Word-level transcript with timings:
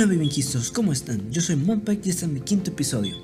Hola 0.00 0.06
bienquistos, 0.06 0.70
¿cómo 0.70 0.92
están? 0.92 1.28
Yo 1.32 1.40
soy 1.40 1.56
Monpack 1.56 2.06
y 2.06 2.10
este 2.10 2.24
es 2.24 2.30
mi 2.30 2.38
quinto 2.38 2.70
episodio. 2.70 3.16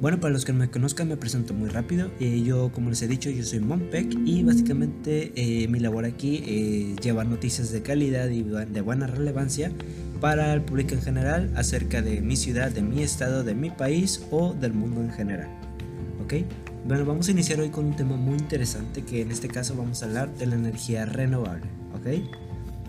Bueno, 0.00 0.18
para 0.18 0.32
los 0.32 0.44
que 0.44 0.52
no 0.52 0.58
me 0.58 0.68
conozcan 0.68 1.06
me 1.06 1.16
presento 1.16 1.54
muy 1.54 1.68
rápido. 1.68 2.10
Eh, 2.18 2.42
yo, 2.44 2.72
como 2.72 2.90
les 2.90 3.00
he 3.02 3.06
dicho, 3.06 3.30
yo 3.30 3.44
soy 3.44 3.60
Monpec 3.60 4.12
y 4.24 4.42
básicamente 4.42 5.30
eh, 5.36 5.68
mi 5.68 5.78
labor 5.78 6.04
aquí 6.04 6.42
es 6.44 7.00
llevar 7.00 7.28
noticias 7.28 7.70
de 7.70 7.80
calidad 7.80 8.28
y 8.30 8.42
de 8.42 8.80
buena 8.80 9.06
relevancia 9.06 9.70
para 10.20 10.52
el 10.52 10.62
público 10.62 10.94
en 10.94 11.02
general 11.02 11.52
acerca 11.54 12.02
de 12.02 12.20
mi 12.22 12.34
ciudad, 12.34 12.72
de 12.72 12.82
mi 12.82 13.04
estado, 13.04 13.44
de 13.44 13.54
mi 13.54 13.70
país 13.70 14.20
o 14.32 14.52
del 14.52 14.72
mundo 14.72 15.02
en 15.02 15.12
general. 15.12 15.48
¿Ok? 16.24 16.44
Bueno, 16.88 17.04
vamos 17.04 17.28
a 17.28 17.30
iniciar 17.30 17.60
hoy 17.60 17.70
con 17.70 17.84
un 17.84 17.94
tema 17.94 18.16
muy 18.16 18.36
interesante 18.36 19.02
que 19.02 19.22
en 19.22 19.30
este 19.30 19.46
caso 19.46 19.76
vamos 19.76 20.02
a 20.02 20.06
hablar 20.06 20.36
de 20.36 20.46
la 20.46 20.56
energía 20.56 21.06
renovable. 21.06 21.66
¿Ok? 21.94 22.06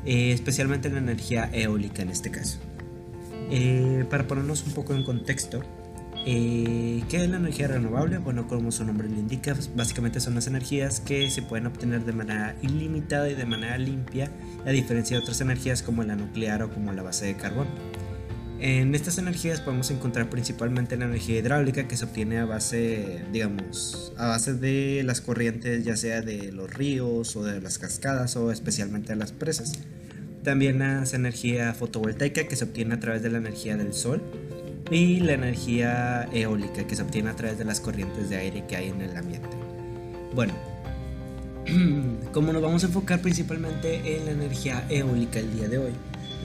Eh, 0.07 0.31
especialmente 0.31 0.89
la 0.89 0.97
energía 0.97 1.51
eólica 1.53 2.01
en 2.01 2.09
este 2.09 2.31
caso. 2.31 2.57
Eh, 3.49 4.05
para 4.09 4.27
ponernos 4.27 4.65
un 4.65 4.73
poco 4.73 4.93
en 4.93 5.03
contexto, 5.03 5.61
eh, 6.25 7.03
¿qué 7.07 7.23
es 7.23 7.29
la 7.29 7.37
energía 7.37 7.69
renovable? 7.69 8.17
Bueno, 8.17 8.47
como 8.47 8.71
su 8.71 8.83
nombre 8.83 9.07
lo 9.07 9.15
indica, 9.15 9.55
básicamente 9.75 10.19
son 10.19 10.35
las 10.35 10.47
energías 10.47 10.99
que 10.99 11.29
se 11.31 11.41
pueden 11.41 11.67
obtener 11.67 12.03
de 12.03 12.11
manera 12.11 12.55
ilimitada 12.61 13.29
y 13.29 13.35
de 13.35 13.45
manera 13.45 13.77
limpia, 13.77 14.29
a 14.65 14.71
diferencia 14.71 15.15
de 15.15 15.23
otras 15.23 15.39
energías 15.39 15.81
como 15.81 16.03
la 16.03 16.15
nuclear 16.15 16.63
o 16.63 16.69
como 16.69 16.91
la 16.91 17.03
base 17.03 17.27
de 17.27 17.37
carbón. 17.37 17.67
En 18.59 18.95
estas 18.95 19.19
energías 19.19 19.61
podemos 19.61 19.91
encontrar 19.91 20.29
principalmente 20.31 20.97
la 20.97 21.05
energía 21.05 21.37
hidráulica 21.37 21.87
que 21.87 21.95
se 21.95 22.05
obtiene 22.05 22.39
a 22.39 22.45
base, 22.45 23.23
digamos, 23.31 24.11
a 24.17 24.27
base 24.27 24.55
de 24.55 25.03
las 25.05 25.21
corrientes 25.21 25.85
ya 25.85 25.95
sea 25.95 26.21
de 26.21 26.51
los 26.51 26.73
ríos 26.73 27.35
o 27.35 27.43
de 27.43 27.61
las 27.61 27.77
cascadas 27.77 28.35
o 28.35 28.51
especialmente 28.51 29.09
de 29.09 29.15
las 29.15 29.31
presas. 29.31 29.79
También 30.47 30.79
la 30.79 31.03
energía 31.11 31.73
fotovoltaica 31.73 32.47
que 32.47 32.55
se 32.55 32.63
obtiene 32.63 32.93
a 32.93 32.99
través 33.01 33.21
de 33.21 33.29
la 33.29 33.37
energía 33.37 33.75
del 33.75 33.93
sol 33.93 34.21
y 34.89 35.19
la 35.19 35.33
energía 35.33 36.29
eólica 36.31 36.87
que 36.87 36.95
se 36.95 37.01
obtiene 37.01 37.31
a 37.31 37.35
través 37.35 37.57
de 37.57 37.65
las 37.65 37.81
corrientes 37.81 38.29
de 38.29 38.37
aire 38.37 38.63
que 38.65 38.77
hay 38.77 38.87
en 38.87 39.01
el 39.01 39.17
ambiente. 39.17 39.49
Bueno, 40.33 40.53
como 42.31 42.53
nos 42.53 42.61
vamos 42.61 42.81
a 42.85 42.87
enfocar 42.87 43.21
principalmente 43.21 44.15
en 44.15 44.25
la 44.25 44.31
energía 44.31 44.85
eólica 44.87 45.39
el 45.39 45.53
día 45.53 45.67
de 45.67 45.79
hoy, 45.79 45.91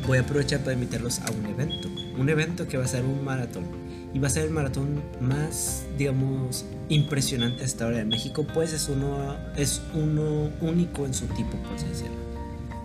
voy 0.05 0.19
a 0.19 0.23
aprovechar 0.23 0.58
para 0.62 0.73
invitarlos 0.73 1.20
a 1.20 1.30
un 1.30 1.47
evento. 1.47 1.89
Un 2.19 2.28
evento 2.28 2.67
que 2.67 2.78
va 2.78 2.84
a 2.84 2.89
ser 2.89 3.05
un 3.05 3.25
maratón. 3.25 3.67
Y 4.12 4.19
va 4.19 4.27
a 4.27 4.30
ser 4.30 4.47
el 4.47 4.50
maratón 4.50 5.00
más, 5.20 5.84
digamos, 5.97 6.64
impresionante 6.89 7.62
hasta 7.62 7.84
ahora 7.84 8.00
en 8.00 8.08
México, 8.08 8.45
pues 8.53 8.73
es 8.73 8.89
uno, 8.89 9.36
es 9.56 9.80
uno 9.95 10.50
único 10.61 11.06
en 11.06 11.14
su 11.14 11.27
tipo, 11.27 11.56
por 11.58 11.78
decirlo. 11.89 12.31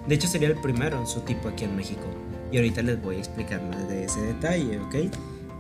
De 0.08 0.16
hecho 0.16 0.28
sería 0.28 0.48
el 0.48 0.56
primero 0.56 1.00
en 1.00 1.08
su 1.08 1.22
tipo 1.22 1.50
aquí 1.50 1.66
en 1.66 1.76
México. 1.76 2.08
Y 2.52 2.58
ahorita 2.58 2.82
les 2.82 3.02
voy 3.02 3.16
a 3.16 3.20
explicar 3.20 3.62
más 3.64 3.88
de 3.90 4.06
ese 4.06 4.22
detalle, 4.22 4.80
¿ok? 4.80 4.96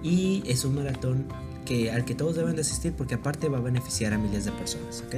Y 0.04 0.44
es 0.46 0.64
un 0.64 0.76
maratón 0.76 1.28
que, 1.66 1.92
al 1.92 2.06
que 2.06 2.16
todos 2.16 2.36
deben 2.38 2.56
de 2.56 2.62
asistir 2.62 2.94
porque 2.94 3.16
aparte 3.16 3.50
va 3.50 3.58
a 3.58 3.62
beneficiar 3.62 4.14
a 4.14 4.18
miles 4.18 4.46
de 4.46 4.54
personas, 4.54 5.04
¿ok? 5.06 5.16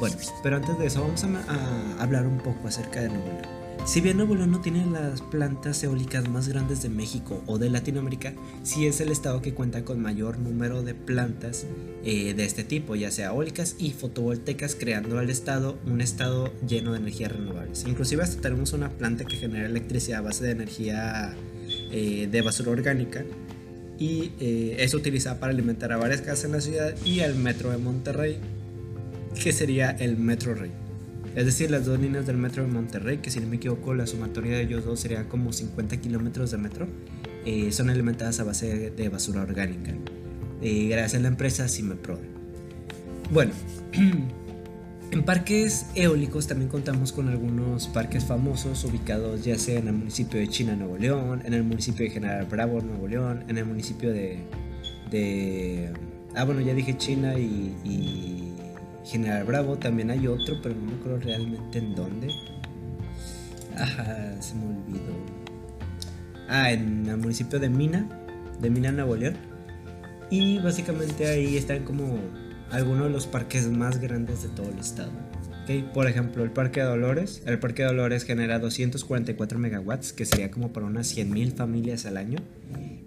Bueno, 0.00 0.16
pero 0.42 0.56
antes 0.56 0.78
de 0.78 0.86
eso 0.86 1.00
vamos 1.00 1.24
a, 1.24 1.28
a 1.28 2.02
hablar 2.02 2.26
un 2.26 2.38
poco 2.38 2.68
acerca 2.68 3.00
de 3.00 3.08
Nuevo 3.08 3.26
León. 3.26 3.61
Si 3.84 4.00
bien 4.00 4.16
Nuevo 4.16 4.36
León 4.36 4.52
no 4.52 4.60
tiene 4.60 4.86
las 4.86 5.20
plantas 5.20 5.82
eólicas 5.82 6.28
más 6.28 6.48
grandes 6.48 6.82
de 6.82 6.88
México 6.88 7.42
o 7.46 7.58
de 7.58 7.68
Latinoamérica, 7.68 8.32
sí 8.62 8.86
es 8.86 9.00
el 9.00 9.10
estado 9.10 9.42
que 9.42 9.54
cuenta 9.54 9.84
con 9.84 10.00
mayor 10.00 10.38
número 10.38 10.84
de 10.84 10.94
plantas 10.94 11.66
eh, 12.04 12.32
de 12.32 12.44
este 12.44 12.62
tipo, 12.62 12.94
ya 12.94 13.10
sea 13.10 13.30
eólicas 13.30 13.74
y 13.80 13.90
fotovoltaicas, 13.90 14.76
creando 14.76 15.18
al 15.18 15.30
estado 15.30 15.78
un 15.84 16.00
estado 16.00 16.52
lleno 16.66 16.92
de 16.92 16.98
energías 16.98 17.32
renovables. 17.32 17.84
Inclusive 17.84 18.22
hasta 18.22 18.40
tenemos 18.40 18.72
una 18.72 18.88
planta 18.88 19.24
que 19.24 19.36
genera 19.36 19.66
electricidad 19.66 20.20
a 20.20 20.22
base 20.22 20.44
de 20.44 20.52
energía 20.52 21.34
eh, 21.90 22.28
de 22.30 22.40
basura 22.40 22.70
orgánica 22.70 23.24
y 23.98 24.30
eh, 24.38 24.76
es 24.78 24.94
utilizada 24.94 25.40
para 25.40 25.52
alimentar 25.52 25.92
a 25.92 25.96
varias 25.96 26.20
casas 26.20 26.44
en 26.44 26.52
la 26.52 26.60
ciudad 26.60 26.94
y 27.04 27.20
al 27.20 27.34
metro 27.34 27.72
de 27.72 27.78
Monterrey, 27.78 28.38
que 29.42 29.52
sería 29.52 29.90
el 29.90 30.16
Metro 30.16 30.54
Rey. 30.54 30.81
Es 31.34 31.46
decir, 31.46 31.70
las 31.70 31.86
dos 31.86 31.98
líneas 31.98 32.26
del 32.26 32.36
metro 32.36 32.62
de 32.62 32.70
Monterrey, 32.70 33.18
que 33.18 33.30
si 33.30 33.40
no 33.40 33.46
me 33.46 33.56
equivoco 33.56 33.94
la 33.94 34.06
sumatoria 34.06 34.56
de 34.56 34.62
ellos 34.62 34.84
dos 34.84 35.00
sería 35.00 35.28
como 35.28 35.52
50 35.52 35.96
kilómetros 35.96 36.50
de 36.50 36.58
metro, 36.58 36.86
eh, 37.46 37.72
son 37.72 37.88
alimentadas 37.88 38.38
a 38.40 38.44
base 38.44 38.90
de 38.90 39.08
basura 39.08 39.40
orgánica. 39.42 39.94
Eh, 40.60 40.88
gracias 40.88 41.14
a 41.14 41.22
la 41.22 41.28
empresa 41.28 41.68
Cimeprod. 41.68 42.18
Bueno, 43.30 43.52
en 45.10 45.22
parques 45.24 45.86
eólicos 45.94 46.46
también 46.46 46.70
contamos 46.70 47.12
con 47.12 47.28
algunos 47.28 47.88
parques 47.88 48.24
famosos 48.24 48.84
ubicados 48.84 49.42
ya 49.42 49.58
sea 49.58 49.78
en 49.78 49.88
el 49.88 49.94
municipio 49.94 50.38
de 50.38 50.48
China, 50.48 50.76
Nuevo 50.76 50.98
León, 50.98 51.42
en 51.46 51.54
el 51.54 51.62
municipio 51.62 52.04
de 52.04 52.10
General 52.10 52.44
Bravo, 52.44 52.82
Nuevo 52.82 53.08
León, 53.08 53.44
en 53.48 53.56
el 53.56 53.64
municipio 53.64 54.12
de... 54.12 54.44
de 55.10 55.90
ah, 56.34 56.44
bueno, 56.44 56.60
ya 56.60 56.74
dije 56.74 56.94
China 56.98 57.38
y 57.38 58.51
General 59.04 59.44
Bravo 59.44 59.76
también 59.76 60.10
hay 60.10 60.26
otro, 60.26 60.56
pero 60.62 60.74
no 60.74 60.86
me 60.86 60.94
acuerdo 60.94 61.18
realmente 61.18 61.78
en 61.78 61.94
dónde. 61.94 62.28
Ajá, 63.76 64.40
se 64.40 64.54
me 64.54 64.66
olvidó. 64.66 65.14
Ah, 66.48 66.70
en 66.70 67.06
el 67.06 67.16
municipio 67.16 67.58
de 67.58 67.68
Mina, 67.68 68.08
de 68.60 68.70
Mina, 68.70 68.92
Nuevo 68.92 69.16
León. 69.16 69.36
Y 70.30 70.58
básicamente 70.58 71.26
ahí 71.26 71.56
están 71.56 71.84
como 71.84 72.18
algunos 72.70 73.04
de 73.04 73.10
los 73.10 73.26
parques 73.26 73.68
más 73.68 74.00
grandes 74.00 74.42
de 74.42 74.48
todo 74.50 74.70
el 74.70 74.78
estado. 74.78 75.10
Okay, 75.64 75.88
por 75.94 76.08
ejemplo, 76.08 76.42
el 76.42 76.50
Parque 76.50 76.80
de 76.80 76.86
Dolores. 76.86 77.42
El 77.46 77.58
Parque 77.58 77.82
de 77.82 77.88
Dolores 77.88 78.24
genera 78.24 78.58
244 78.58 79.58
megawatts, 79.58 80.12
que 80.12 80.24
sería 80.24 80.50
como 80.50 80.72
para 80.72 80.86
unas 80.86 81.16
100.000 81.16 81.52
familias 81.52 82.04
al 82.06 82.16
año. 82.16 82.38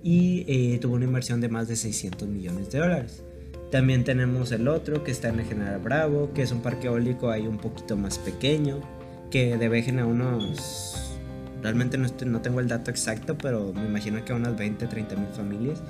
Y 0.03 0.45
eh, 0.47 0.78
tuvo 0.79 0.95
una 0.95 1.05
inversión 1.05 1.41
de 1.41 1.50
más 1.50 1.67
de 1.67 1.75
600 1.75 2.28
millones 2.29 2.72
de 2.72 2.79
dólares. 2.79 3.23
También 3.71 4.03
tenemos 4.03 4.51
el 4.51 4.67
otro 4.67 5.03
que 5.03 5.11
está 5.11 5.29
en 5.29 5.39
el 5.39 5.45
General 5.45 5.79
Bravo, 5.79 6.31
que 6.33 6.43
es 6.43 6.51
un 6.51 6.61
parque 6.61 6.87
eólico 6.87 7.29
ahí 7.29 7.47
un 7.47 7.57
poquito 7.57 7.97
más 7.97 8.17
pequeño, 8.19 8.79
que 9.31 9.57
debe 9.57 9.81
generar 9.81 10.07
unos... 10.07 11.01
Realmente 11.61 11.97
no, 11.97 12.07
no 12.27 12.41
tengo 12.41 12.59
el 12.59 12.67
dato 12.67 12.91
exacto, 12.91 13.35
pero 13.37 13.73
me 13.73 13.85
imagino 13.85 14.23
que 14.23 14.33
a 14.33 14.35
unas 14.35 14.55
20, 14.55 14.85
30 14.85 15.15
mil 15.15 15.29
familias. 15.29 15.81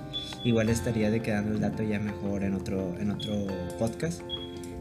Igual 0.46 0.70
estaría 0.70 1.12
de 1.12 1.22
quedando 1.22 1.52
el 1.52 1.60
dato 1.60 1.84
ya 1.84 2.00
mejor 2.00 2.44
en 2.44 2.54
otro, 2.54 2.96
en 2.98 3.12
otro 3.12 3.46
podcast. 3.78 4.22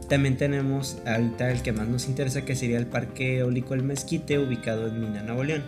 También 0.07 0.37
tenemos 0.37 0.99
ahorita 1.05 1.51
el 1.51 1.63
que 1.63 1.73
más 1.73 1.87
nos 1.87 2.07
interesa, 2.07 2.45
que 2.45 2.55
sería 2.55 2.77
el 2.77 2.85
Parque 2.85 3.39
Eólico 3.39 3.73
El 3.73 3.83
Mezquite, 3.83 4.37
ubicado 4.37 4.87
en 4.87 5.01
Mina, 5.01 5.23
Nuevo 5.23 5.43
León. 5.43 5.63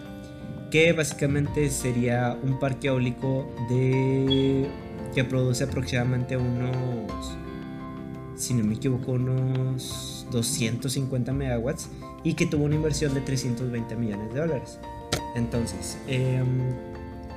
Que 0.70 0.94
básicamente 0.94 1.70
sería 1.70 2.38
un 2.44 2.60
parque 2.60 2.88
eólico 2.88 3.50
de 3.70 4.68
que 5.18 5.24
produce 5.24 5.64
aproximadamente 5.64 6.38
unos, 6.38 7.36
si 8.36 8.54
no 8.54 8.64
me 8.64 8.76
equivoco, 8.76 9.14
unos 9.14 10.28
250 10.30 11.34
megawatts 11.34 11.90
y 12.24 12.36
que 12.36 12.46
tuvo 12.46 12.66
una 12.66 12.76
inversión 12.76 13.16
de 13.16 13.22
320 13.22 13.96
millones 13.96 14.32
de 14.32 14.40
dólares. 14.40 14.78
Entonces, 15.34 15.98
em, 16.08 16.46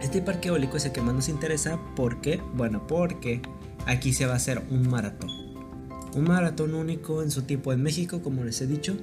este 0.02 0.20
parque 0.20 0.48
eólico 0.48 0.76
es 0.76 0.84
el 0.84 0.92
que 0.92 1.00
más 1.00 1.14
nos 1.14 1.30
interesa. 1.30 1.80
¿Por 1.96 2.20
qué? 2.20 2.38
Bueno, 2.52 2.86
porque 2.86 3.40
aquí 3.86 4.12
se 4.12 4.26
va 4.26 4.34
a 4.34 4.36
hacer 4.36 4.62
un 4.70 4.86
maratón. 4.86 5.30
Un 6.14 6.24
maratón 6.24 6.74
único 6.74 7.22
en 7.22 7.30
su 7.30 7.44
tipo 7.44 7.72
en 7.72 7.82
México, 7.82 8.20
como 8.20 8.44
les 8.44 8.60
he 8.60 8.66
dicho 8.66 8.94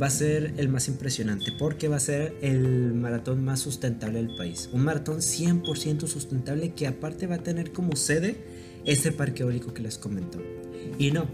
va 0.00 0.06
a 0.06 0.10
ser 0.10 0.54
el 0.56 0.68
más 0.68 0.88
impresionante 0.88 1.52
porque 1.58 1.88
va 1.88 1.96
a 1.96 2.00
ser 2.00 2.34
el 2.40 2.94
maratón 2.94 3.44
más 3.44 3.60
sustentable 3.60 4.22
del 4.22 4.36
país. 4.36 4.70
Un 4.72 4.84
maratón 4.84 5.18
100% 5.18 6.06
sustentable 6.06 6.72
que 6.74 6.86
aparte 6.86 7.26
va 7.26 7.36
a 7.36 7.42
tener 7.42 7.72
como 7.72 7.96
sede 7.96 8.36
ese 8.84 9.12
parque 9.12 9.42
eólico 9.42 9.74
que 9.74 9.82
les 9.82 9.98
comento. 9.98 10.38
Y 10.98 11.10
no, 11.10 11.26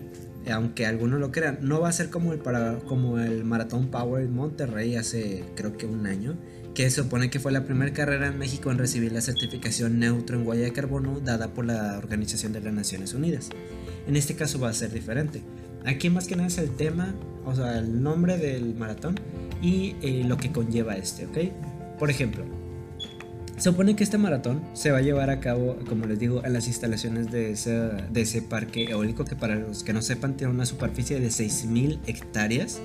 aunque 0.50 0.86
algunos 0.86 1.20
lo 1.20 1.30
crean, 1.32 1.58
no 1.62 1.80
va 1.80 1.88
a 1.88 1.92
ser 1.92 2.10
como 2.10 2.32
el, 2.32 2.40
como 2.86 3.18
el 3.18 3.44
maratón 3.44 3.90
Power 3.90 4.24
en 4.24 4.34
Monterrey 4.34 4.96
hace 4.96 5.44
creo 5.54 5.76
que 5.76 5.86
un 5.86 6.06
año, 6.06 6.36
que 6.74 6.88
se 6.90 7.02
supone 7.02 7.30
que 7.30 7.40
fue 7.40 7.52
la 7.52 7.64
primera 7.64 7.92
carrera 7.92 8.28
en 8.28 8.38
México 8.38 8.70
en 8.70 8.78
recibir 8.78 9.12
la 9.12 9.20
certificación 9.20 9.98
neutro 9.98 10.38
en 10.38 10.46
huella 10.46 10.64
de 10.64 10.72
carbono 10.72 11.20
dada 11.20 11.52
por 11.54 11.64
la 11.64 11.98
Organización 11.98 12.52
de 12.52 12.60
las 12.60 12.72
Naciones 12.72 13.14
Unidas. 13.14 13.50
En 14.06 14.16
este 14.16 14.36
caso 14.36 14.58
va 14.58 14.68
a 14.68 14.72
ser 14.72 14.92
diferente 14.92 15.42
Aquí 15.84 16.10
más 16.10 16.26
que 16.26 16.36
nada 16.36 16.48
es 16.48 16.58
el 16.58 16.70
tema, 16.70 17.14
o 17.44 17.54
sea, 17.54 17.78
el 17.78 18.02
nombre 18.02 18.36
del 18.36 18.74
maratón 18.74 19.14
y 19.62 19.96
eh, 20.02 20.22
lo 20.24 20.36
que 20.36 20.52
conlleva 20.52 20.96
este, 20.96 21.26
¿ok? 21.26 21.98
Por 21.98 22.10
ejemplo, 22.10 22.44
se 23.56 23.70
supone 23.70 23.96
que 23.96 24.04
este 24.04 24.18
maratón 24.18 24.62
se 24.72 24.92
va 24.92 24.98
a 24.98 25.00
llevar 25.00 25.30
a 25.30 25.40
cabo, 25.40 25.76
como 25.88 26.06
les 26.06 26.18
digo, 26.18 26.44
en 26.44 26.52
las 26.52 26.68
instalaciones 26.68 27.30
de 27.32 27.52
ese, 27.52 27.72
de 27.72 28.20
ese 28.20 28.42
parque 28.42 28.84
eólico 28.84 29.24
que 29.24 29.34
para 29.34 29.56
los 29.56 29.82
que 29.82 29.92
no 29.92 30.00
sepan 30.00 30.36
tiene 30.36 30.52
una 30.52 30.64
superficie 30.64 31.18
de 31.18 31.26
6.000 31.26 31.98
hectáreas 32.06 32.80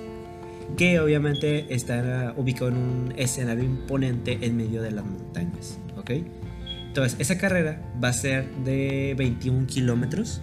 que 0.76 0.98
obviamente 0.98 1.72
está 1.72 2.34
ubicado 2.36 2.68
en 2.68 2.76
un 2.76 3.14
escenario 3.16 3.64
imponente 3.64 4.38
en 4.40 4.56
medio 4.56 4.82
de 4.82 4.90
las 4.90 5.04
montañas, 5.04 5.78
¿ok? 5.96 6.10
Entonces, 6.86 7.16
esa 7.20 7.38
carrera 7.38 7.80
va 8.02 8.08
a 8.08 8.12
ser 8.12 8.50
de 8.64 9.14
21 9.16 9.66
kilómetros 9.66 10.40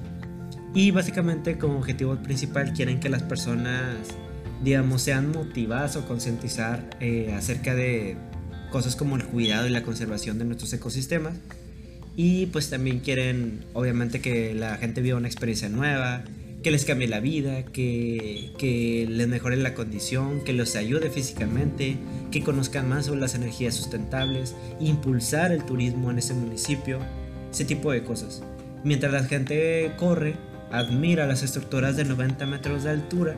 y 0.74 0.92
básicamente 0.92 1.58
como 1.58 1.78
objetivo 1.78 2.16
principal 2.18 2.74
quieren 2.74 3.00
que 3.00 3.10
las 3.10 3.24
personas, 3.24 3.96
digamos, 4.64 5.02
sean 5.02 5.32
motivadas 5.32 5.96
o 5.96 6.06
concientizar 6.06 6.90
eh, 7.00 7.34
acerca 7.36 7.76
de, 7.76 8.18
cosas 8.72 8.96
como 8.96 9.18
el 9.18 9.26
cuidado 9.26 9.68
y 9.68 9.70
la 9.70 9.84
conservación 9.84 10.40
de 10.40 10.46
nuestros 10.46 10.74
ecosistemas. 10.74 11.36
Y 12.16 12.48
pues 12.48 12.70
también 12.70 13.00
quieren, 13.00 13.66
obviamente, 13.74 14.20
que 14.22 14.54
la 14.56 14.78
gente 14.78 15.02
viva 15.02 15.18
una 15.18 15.28
experiencia 15.28 15.70
nueva, 15.70 16.24
que 16.64 16.72
les 16.72 16.86
cambie 16.86 17.08
la 17.08 17.20
vida, 17.20 17.64
que, 17.64 18.52
que, 18.58 19.06
les 19.10 19.28
mejore 19.28 19.58
la 19.58 19.74
condición, 19.74 20.44
que 20.44 20.54
los 20.54 20.76
ayude 20.76 21.10
físicamente, 21.10 21.98
que 22.32 22.44
conozcan 22.44 22.90
más 22.90 23.06
sobre 23.06 23.22
las 23.22 23.36
energías 23.36 23.76
sustentables, 23.76 24.56
impulsar 24.80 25.52
el 25.52 25.64
turismo 25.64 26.12
en 26.12 26.18
ese 26.18 26.34
municipio, 26.34 27.00
ese 27.52 27.66
tipo 27.66 27.92
de 27.92 28.04
cosas. 28.04 28.44
Mientras 28.84 29.14
la 29.14 29.24
gente 29.24 29.92
corre, 29.98 30.36
admira 30.72 31.26
las 31.28 31.44
estructuras 31.44 31.96
de 31.96 32.06
90 32.06 32.46
metros 32.46 32.84
de 32.84 32.90
altura 32.90 33.36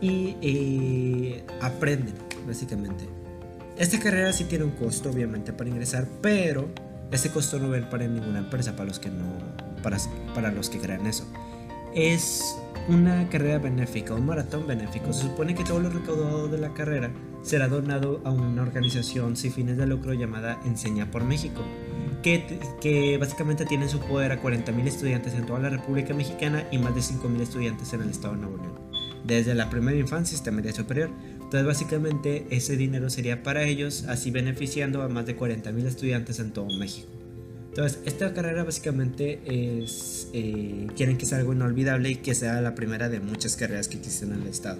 y 0.00 0.36
eh, 0.42 1.44
aprenden, 1.60 2.14
básicamente. 2.46 3.08
Esta 3.78 3.98
carrera 3.98 4.32
sí 4.32 4.44
tiene 4.44 4.64
un 4.64 4.72
costo, 4.72 5.10
obviamente, 5.10 5.52
para 5.52 5.70
ingresar, 5.70 6.06
pero 6.20 6.68
ese 7.10 7.30
costo 7.30 7.58
no 7.58 7.70
va 7.70 7.90
para 7.90 8.06
ninguna 8.06 8.40
empresa, 8.40 8.72
para 8.72 8.88
los 8.88 8.98
que 8.98 9.10
no, 9.10 9.38
para, 9.82 9.98
para 10.34 10.50
los 10.52 10.70
que 10.70 10.78
crean 10.78 11.06
eso 11.06 11.26
es 11.94 12.58
una 12.88 13.28
carrera 13.28 13.58
benéfica, 13.58 14.14
un 14.14 14.26
maratón 14.26 14.66
benéfico. 14.66 15.12
Se 15.12 15.22
supone 15.22 15.54
que 15.54 15.64
todo 15.64 15.80
lo 15.80 15.90
recaudado 15.90 16.48
de 16.48 16.58
la 16.58 16.74
carrera 16.74 17.10
será 17.42 17.68
donado 17.68 18.20
a 18.24 18.30
una 18.30 18.62
organización 18.62 19.36
sin 19.36 19.52
fines 19.52 19.76
de 19.76 19.86
lucro 19.86 20.12
llamada 20.12 20.60
Enseña 20.64 21.10
por 21.10 21.24
México, 21.24 21.62
que, 22.24 22.58
que 22.80 23.18
básicamente 23.18 23.66
tiene 23.66 23.84
en 23.84 23.90
su 23.90 24.00
poder 24.00 24.32
a 24.32 24.42
40.000 24.42 24.86
estudiantes 24.86 25.34
en 25.34 25.44
toda 25.44 25.60
la 25.60 25.68
República 25.68 26.14
Mexicana 26.14 26.66
y 26.72 26.78
más 26.78 26.94
de 26.94 27.02
5.000 27.02 27.40
estudiantes 27.42 27.92
en 27.92 28.00
el 28.00 28.08
estado 28.08 28.34
de 28.34 28.40
Nuevo 28.40 28.56
León, 28.56 28.74
desde 29.24 29.54
la 29.54 29.68
primera 29.68 29.98
infancia 29.98 30.36
hasta 30.36 30.50
media 30.50 30.72
superior. 30.72 31.10
Entonces 31.34 31.66
básicamente 31.66 32.46
ese 32.48 32.78
dinero 32.78 33.10
sería 33.10 33.42
para 33.42 33.64
ellos, 33.64 34.06
así 34.08 34.30
beneficiando 34.30 35.02
a 35.02 35.08
más 35.08 35.26
de 35.26 35.36
40.000 35.36 35.84
estudiantes 35.84 36.40
en 36.40 36.52
todo 36.52 36.66
México. 36.78 37.08
Entonces, 37.68 37.98
esta 38.04 38.32
carrera 38.32 38.62
básicamente 38.62 39.40
es, 39.46 40.28
eh, 40.32 40.86
quieren 40.96 41.18
que 41.18 41.26
sea 41.26 41.38
algo 41.38 41.52
inolvidable 41.52 42.08
y 42.08 42.14
que 42.16 42.32
sea 42.32 42.60
la 42.60 42.76
primera 42.76 43.08
de 43.08 43.18
muchas 43.18 43.56
carreras 43.56 43.88
que 43.88 43.96
existen 43.96 44.32
en 44.32 44.42
el 44.42 44.48
estado. 44.48 44.78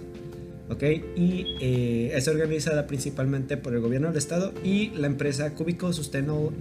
¿Ok? 0.69 0.81
Y 1.17 1.57
eh, 1.59 2.11
es 2.15 2.27
organizada 2.29 2.87
principalmente 2.87 3.57
por 3.57 3.73
el 3.73 3.81
gobierno 3.81 4.07
del 4.07 4.17
estado 4.17 4.53
y 4.63 4.91
la 4.91 5.07
empresa 5.07 5.53
Cubico 5.53 5.91
Sustainable 5.91 6.51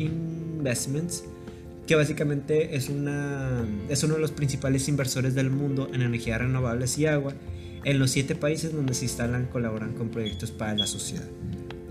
Investments, 0.65 1.25
que 1.87 1.95
básicamente 1.95 2.75
es, 2.75 2.89
una, 2.89 3.67
es 3.91 4.03
uno 4.03 4.15
de 4.15 4.21
los 4.21 4.31
principales 4.31 4.89
inversores 4.89 5.35
del 5.35 5.51
mundo 5.51 5.91
en 5.93 6.01
energías 6.01 6.41
renovables 6.41 6.97
y 6.97 7.05
agua 7.05 7.35
en 7.85 7.99
los 7.99 8.11
siete 8.11 8.35
países 8.35 8.73
donde 8.73 8.95
se 8.95 9.05
instalan 9.05 9.45
colaboran 9.47 9.93
con 9.93 10.09
proyectos 10.09 10.51
para 10.51 10.75
la 10.75 10.87
sociedad. 10.87 11.27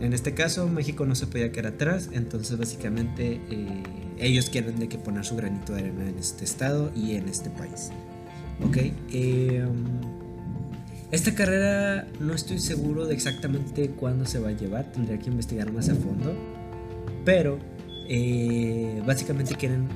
En 0.02 0.14
este 0.14 0.34
caso, 0.34 0.68
México 0.68 1.06
no 1.06 1.14
se 1.14 1.28
podía 1.28 1.52
quedar 1.52 1.74
atrás, 1.74 2.10
entonces 2.14 2.58
básicamente 2.58 3.40
eh, 3.52 3.84
ellos 4.18 4.50
quieren 4.50 4.80
de 4.80 4.90
que 4.90 4.98
poner 4.98 5.24
su 5.24 5.36
granito 5.36 5.74
de 5.74 5.82
arena 5.82 6.10
en 6.10 6.18
este 6.18 6.44
estado 6.44 6.92
y 6.96 7.16
en 7.16 7.30
este 7.30 7.52
país. 7.52 7.92
Ok, 8.66 8.78
em, 9.12 9.86
esta 11.12 11.36
carrera 11.36 12.08
no 12.20 12.34
estoy 12.34 12.58
seguro 12.58 13.06
de 13.06 13.14
exactamente 13.14 13.92
cuándo 13.92 14.26
se 14.26 14.40
va 14.40 14.50
a 14.50 14.52
llevar, 14.52 14.92
tendría 14.92 15.20
que 15.20 15.30
investigar 15.30 15.72
más 15.72 15.90
a 15.90 15.96
fondo, 15.96 16.36
pero 17.24 17.60
eh, 18.08 19.02
básicamente 19.06 19.56
quieren 19.56 19.88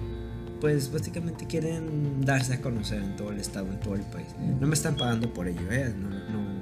pues 0.59 0.91
básicamente 0.91 1.45
quieren 1.45 2.21
darse 2.21 2.53
a 2.53 2.61
conocer 2.61 3.03
en 3.03 3.15
todo 3.15 3.31
el 3.31 3.39
estado, 3.39 3.67
en 3.67 3.79
todo 3.79 3.95
el 3.95 4.01
país. 4.01 4.27
No 4.59 4.67
me 4.67 4.73
están 4.73 4.95
pagando 4.95 5.31
por 5.31 5.47
ello, 5.47 5.71
¿eh? 5.71 5.93
No, 5.95 6.09
no, 6.09 6.61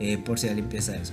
eh, 0.00 0.18
por 0.18 0.38
si 0.38 0.48
alguien 0.48 0.68
piensa 0.68 0.96
eso. 0.96 1.12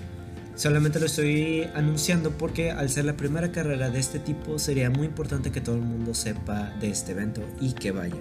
Solamente 0.55 0.99
lo 0.99 1.07
estoy 1.07 1.67
anunciando 1.73 2.31
porque 2.31 2.71
al 2.71 2.89
ser 2.89 3.05
la 3.05 3.17
primera 3.17 3.51
carrera 3.51 3.89
de 3.89 3.99
este 3.99 4.19
tipo 4.19 4.59
sería 4.59 4.89
muy 4.89 5.07
importante 5.07 5.51
que 5.51 5.61
todo 5.61 5.75
el 5.75 5.81
mundo 5.81 6.13
sepa 6.13 6.71
de 6.79 6.89
este 6.89 7.13
evento 7.13 7.41
y 7.59 7.73
que 7.73 7.91
vaya. 7.91 8.15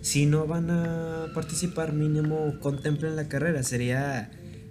Si 0.00 0.26
no 0.26 0.46
van 0.46 0.70
a 0.70 1.26
participar, 1.34 1.92
mínimo 1.92 2.58
contemplen 2.60 3.16
la 3.16 3.28
carrera. 3.28 3.62
Sería 3.62 4.30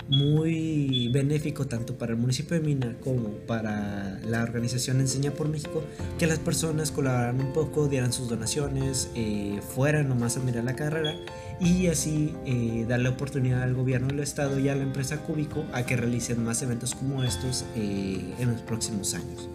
muy 0.09 1.09
benéfico 1.09 1.65
tanto 1.67 1.97
para 1.97 2.11
el 2.13 2.17
municipio 2.17 2.59
de 2.59 2.65
Mina 2.65 2.95
como 3.03 3.29
para 3.47 4.19
la 4.25 4.43
organización 4.43 4.99
Enseña 4.99 5.31
por 5.31 5.47
México 5.47 5.83
que 6.17 6.27
las 6.27 6.39
personas 6.39 6.91
colaboraran 6.91 7.39
un 7.39 7.53
poco, 7.53 7.87
dieran 7.87 8.13
sus 8.13 8.29
donaciones, 8.29 9.09
eh, 9.15 9.59
fueran 9.75 10.09
nomás 10.09 10.37
a 10.37 10.41
mirar 10.41 10.63
la 10.63 10.75
carrera 10.75 11.15
y 11.59 11.87
así 11.87 12.33
eh, 12.45 12.85
darle 12.87 13.09
oportunidad 13.09 13.63
al 13.63 13.73
gobierno 13.73 14.07
del 14.07 14.19
estado 14.19 14.59
y 14.59 14.69
a 14.69 14.75
la 14.75 14.83
empresa 14.83 15.17
Cúbico 15.17 15.65
a 15.73 15.85
que 15.85 15.95
realicen 15.95 16.43
más 16.43 16.61
eventos 16.61 16.95
como 16.95 17.23
estos 17.23 17.65
eh, 17.75 18.33
en 18.39 18.51
los 18.51 18.61
próximos 18.61 19.13
años. 19.13 19.49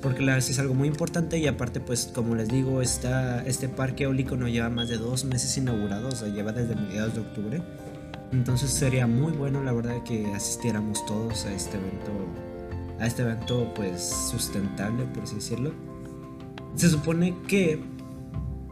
Porque 0.00 0.20
la 0.20 0.34
verdad 0.34 0.48
es 0.48 0.58
algo 0.60 0.74
muy 0.74 0.86
importante 0.86 1.38
y 1.38 1.48
aparte 1.48 1.80
pues 1.80 2.06
como 2.14 2.36
les 2.36 2.48
digo, 2.48 2.82
esta, 2.82 3.44
este 3.44 3.68
parque 3.68 4.04
eólico 4.04 4.36
no 4.36 4.46
lleva 4.48 4.70
más 4.70 4.88
de 4.88 4.96
dos 4.96 5.24
meses 5.24 5.56
inaugurado, 5.56 6.08
o 6.08 6.12
sea, 6.12 6.28
lleva 6.28 6.52
desde 6.52 6.76
mediados 6.76 7.14
de 7.14 7.20
octubre 7.20 7.62
entonces 8.32 8.70
sería 8.70 9.06
muy 9.06 9.32
bueno 9.32 9.62
la 9.62 9.72
verdad 9.72 10.02
que 10.02 10.26
asistiéramos 10.34 11.04
todos 11.06 11.46
a 11.46 11.52
este 11.52 11.76
evento, 11.76 12.12
a 13.00 13.06
este 13.06 13.22
evento 13.22 13.72
pues 13.74 14.02
sustentable 14.30 15.04
por 15.06 15.24
así 15.24 15.36
decirlo. 15.36 15.72
Se 16.74 16.88
supone 16.90 17.34
que 17.46 17.80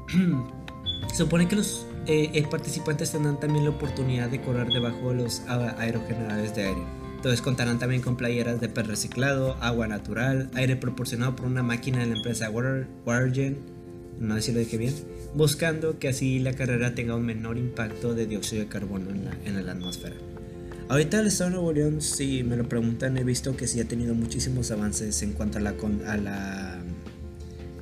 se 1.09 1.17
supone 1.17 1.49
que 1.49 1.57
los 1.57 1.87
eh, 2.07 2.31
eh, 2.35 2.47
participantes 2.49 3.11
tendrán 3.11 3.41
también 3.41 3.65
la 3.65 3.71
oportunidad 3.71 4.29
de 4.29 4.41
correr 4.41 4.69
debajo 4.69 5.11
de 5.11 5.23
los 5.23 5.43
aerogeneradores 5.49 6.55
de 6.55 6.65
aire. 6.65 6.83
Entonces 7.17 7.43
contarán 7.43 7.79
también 7.79 8.03
con 8.03 8.17
playeras 8.17 8.61
de 8.61 8.69
per 8.69 8.87
reciclado, 8.87 9.57
agua 9.61 9.89
natural, 9.89 10.51
aire 10.55 10.77
proporcionado 10.77 11.35
por 11.35 11.47
una 11.47 11.63
máquina 11.63 11.99
de 11.99 12.07
la 12.07 12.17
empresa 12.17 12.51
Water, 12.51 12.87
Watergen, 13.05 13.59
no 14.21 14.35
sé 14.37 14.43
si 14.43 14.53
lo 14.53 14.61
dije 14.61 14.77
bien, 14.77 14.95
buscando 15.37 15.99
que 15.99 16.09
así 16.09 16.39
la 16.39 16.55
carrera 16.55 16.95
tenga 16.95 17.15
un 17.15 17.27
menor 17.27 17.59
impacto 17.59 18.15
de 18.15 18.27
dióxido 18.27 18.63
de 18.63 18.69
carbono 18.69 19.11
en 19.11 19.27
la, 19.27 19.37
en 19.45 19.67
la 19.67 19.73
atmósfera. 19.73 20.17
Ahorita 20.89 21.21
el 21.21 21.27
Estado 21.27 21.51
de 21.51 21.57
Nuevo 21.57 21.73
León, 21.73 22.01
si 22.01 22.43
me 22.43 22.57
lo 22.57 22.69
preguntan, 22.69 23.19
he 23.19 23.25
visto 23.25 23.57
que 23.57 23.67
sí 23.67 23.81
ha 23.81 23.85
tenido 23.87 24.15
muchísimos 24.15 24.71
avances 24.71 25.21
en 25.23 25.33
cuanto 25.33 25.59
a 25.59 25.61
la, 25.61 25.75
a 26.07 26.17
la 26.17 26.79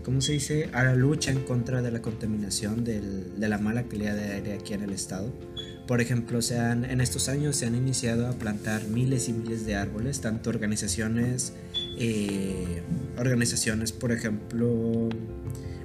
¿cómo 0.02 0.20
se 0.20 0.32
dice? 0.32 0.68
A 0.72 0.84
la 0.84 0.94
lucha 0.94 1.30
en 1.30 1.40
contra 1.40 1.80
de 1.80 1.90
la 1.90 2.02
contaminación 2.02 2.82
del, 2.82 3.38
de 3.38 3.48
la 3.48 3.58
mala 3.58 3.84
calidad 3.84 4.16
de 4.16 4.32
aire 4.32 4.54
aquí 4.54 4.74
en 4.74 4.82
el 4.82 4.92
estado. 4.92 5.32
Por 5.86 6.00
ejemplo, 6.00 6.40
se 6.40 6.58
han, 6.58 6.84
en 6.84 7.00
estos 7.00 7.28
años 7.28 7.56
se 7.56 7.66
han 7.66 7.74
iniciado 7.74 8.26
a 8.26 8.32
plantar 8.32 8.84
miles 8.88 9.28
y 9.28 9.34
miles 9.34 9.66
de 9.66 9.76
árboles, 9.76 10.20
tanto 10.20 10.48
organizaciones, 10.50 11.52
eh, 11.98 12.82
organizaciones, 13.18 13.92
por 13.92 14.12
ejemplo, 14.12 15.10